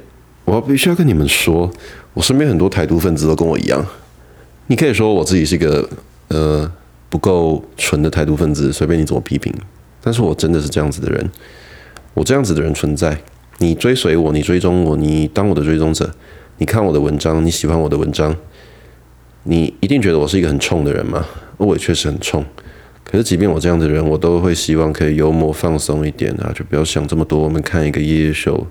[0.46, 1.70] 我必须要跟你们说，
[2.14, 3.84] 我身边很多台独分子都跟我一样。
[4.68, 5.86] 你可以说我自己是一个
[6.28, 6.72] 呃
[7.10, 9.52] 不够纯的台独分子，随便你怎么批评，
[10.00, 11.30] 但是我真的是这样子的人，
[12.14, 13.20] 我这样子的人存在。
[13.62, 16.12] 你追随我，你追踪我，你当我的追踪者，
[16.58, 18.36] 你看我的文章，你喜欢我的文章，
[19.44, 21.24] 你一定觉得我是一个很冲的人吗？
[21.58, 22.44] 我也确实很冲。
[23.04, 27.38] 可是，即便我这样的人，我都会希望可以幽默放松一点啊，就不要想这么多。
[27.38, 28.66] 我们看一个夜夜秀，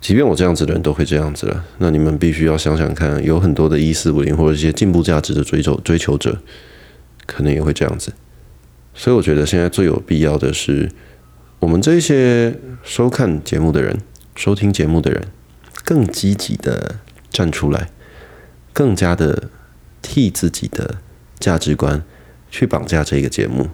[0.00, 6.38] 即便我这样子的人都会这样子了，那你们必须要想想看，有很多的一四五零或者一些进步价值的追求追求者，
[7.26, 8.14] 可能也会这样子。
[8.94, 10.90] 所以，我觉得现在最有必要的是，
[11.60, 13.98] 我们这些收看节目的人、
[14.34, 15.28] 收听节目的人，
[15.84, 16.96] 更积极的
[17.30, 17.90] 站出来，
[18.72, 19.50] 更加的
[20.00, 20.96] 替自己的
[21.38, 22.02] 价值观。
[22.50, 23.68] 去绑架这个节目，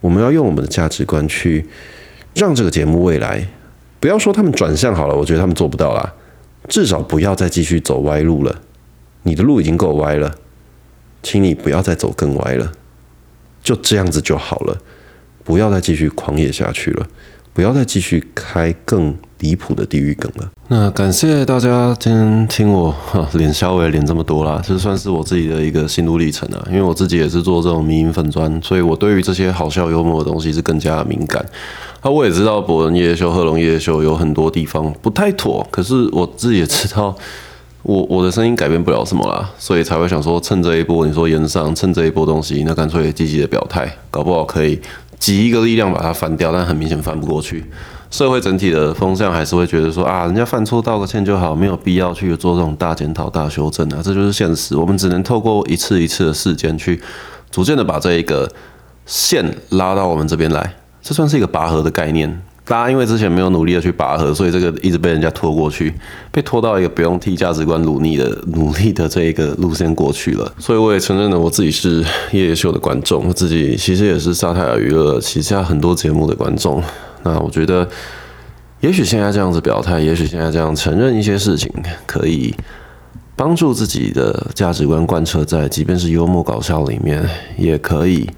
[0.00, 1.66] 我们要用我们的价值观去
[2.34, 3.46] 让这个节目未来，
[4.00, 6.14] 不要说他们转向好了，我觉得他们做不到啦，
[6.70, 8.62] 至少不要再继续走歪路了。
[9.24, 10.36] 你的路已经够歪了，
[11.22, 12.72] 请你不要再走更歪了，
[13.62, 14.80] 就这样子就好了，
[15.48, 17.06] 不要再继续狂野下去了，
[17.54, 20.50] 不要再继续开更离谱的地狱梗了。
[20.68, 26.62] 那感谢大家今天听我哈脸稍微脸这么多啦，这算是我自己的一个心路历程啊。
[26.68, 31.42] 因为我自己也是做这种民营粉砖，所以我对于这些好笑幽默的东西是更加敏感。
[32.02, 37.16] 啊，我也知道博人夜秀、贺龙夜秀有很多地方不太妥，可是我自己也知道，
[37.82, 44.78] 我我的声音改变不了什么啦，所以才会想说趁这一波你说延上，趁这一波东西，那干脆积极的表态，搞不好可以
[45.18, 47.64] 挤一个力量把它翻掉，但很明显翻不过去。
[48.10, 54.74] 社会整体的风向还是会觉得说啊，人家犯错道个歉就好，没有必要去做这种大检讨、大修正啊，这就是现实。
[54.74, 56.98] 我们只能透过一次一次的事件，去
[57.50, 58.50] 逐渐的把这一个
[59.04, 60.74] 线拉到我们这边来。
[61.02, 65.94] 这算是一个拔河的概念，大家因为之前没有努力的去拔河，所以这个一直被人家拖过去，
[66.30, 70.52] 被拖到一个不用替价值观努力的努力的这一个路线过去了。
[70.58, 76.82] 所以我也承认了我自己是夜夜秀的观众，我自己其实也是沙泰尔娱乐旗下很多节目的观众。
[77.22, 77.88] 那我觉得，
[78.80, 81.72] 也许现在这样子表态，也许现在这样承认一些事情，
[82.04, 82.54] 可以
[83.34, 88.28] 帮助自己的价值观贯彻在，即便是幽默搞笑里面，也可以。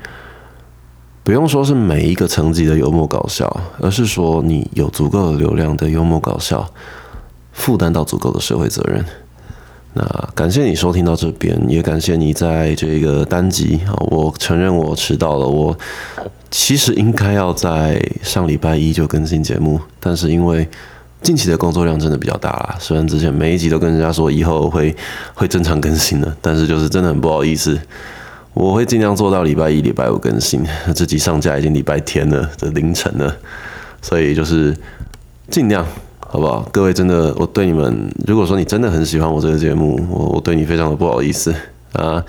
[1.30, 3.48] 不用说是每一个层级的幽默搞笑，
[3.80, 6.68] 而是说你有足够的流量的幽默搞笑，
[7.52, 9.04] 负担到足够的社会责任。
[9.92, 10.02] 那
[10.34, 15.78] 感谢你收听到这边，也感谢你在这个单集啊，我承认我迟到了，我
[16.50, 20.68] 其实应该要在上礼拜一就更新节目，但是因为
[21.22, 24.92] 近期的工作量真的比较大啦，虽然之前每一集都跟人家说以后会
[25.34, 27.80] 会正常更新的，但是就是真的很不好意思。
[28.52, 30.62] 我会尽量做到礼拜一、礼拜五更新。
[30.94, 33.34] 这集上架已经礼拜天了这凌晨了，
[34.02, 34.76] 所以就是
[35.48, 35.86] 尽量，
[36.18, 36.68] 好不好？
[36.72, 41.54] 各位真的，我对你们，如果说你真的很喜欢我这个节目，我我对你非常的不好意思
[41.92, 42.22] 啊，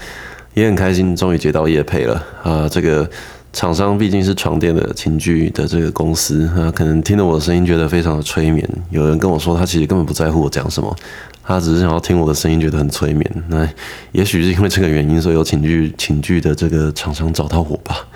[0.53, 2.69] 也很开心，终于接到叶配了啊。
[2.69, 3.09] 这个
[3.51, 8.67] 厂商毕竟是床垫的情具的这个公司啊，可能听了我的声音觉得非常的催眠。
[8.91, 10.95] 有人跟我说，他其实根本不在乎我讲什么。
[11.43, 13.43] 他只是想要听我的声音，觉得很催眠。
[13.49, 13.67] 那
[14.11, 18.07] 也许是因为这个原因，所以有请剧请剧的这个厂商找到我吧。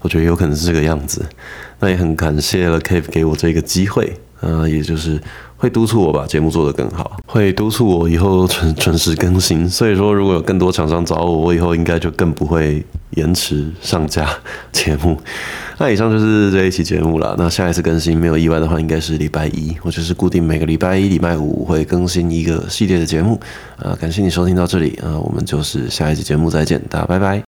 [0.00, 1.24] 我觉得有可能是这个样子。
[1.78, 5.20] 那也很感谢了 Cave 给我这个机会，呃，也就是
[5.60, 9.68] 会督促我把节目做得更好，会督促我以后准准时更新。
[9.68, 14.26] 所以说，如果有更多厂商找我，我以后应该就更不会延迟上架
[14.72, 15.18] 节目。
[15.76, 17.34] 那以上就是这一期节目了。
[17.38, 23.38] 那下一次更新没有意外的话，应该是礼拜一，我就是固定每个礼拜一、礼拜五会更新一个系列的节目。
[23.76, 27.49] 啊，感谢你收听到这里啊，我们就是下一期节目再见，大家拜拜。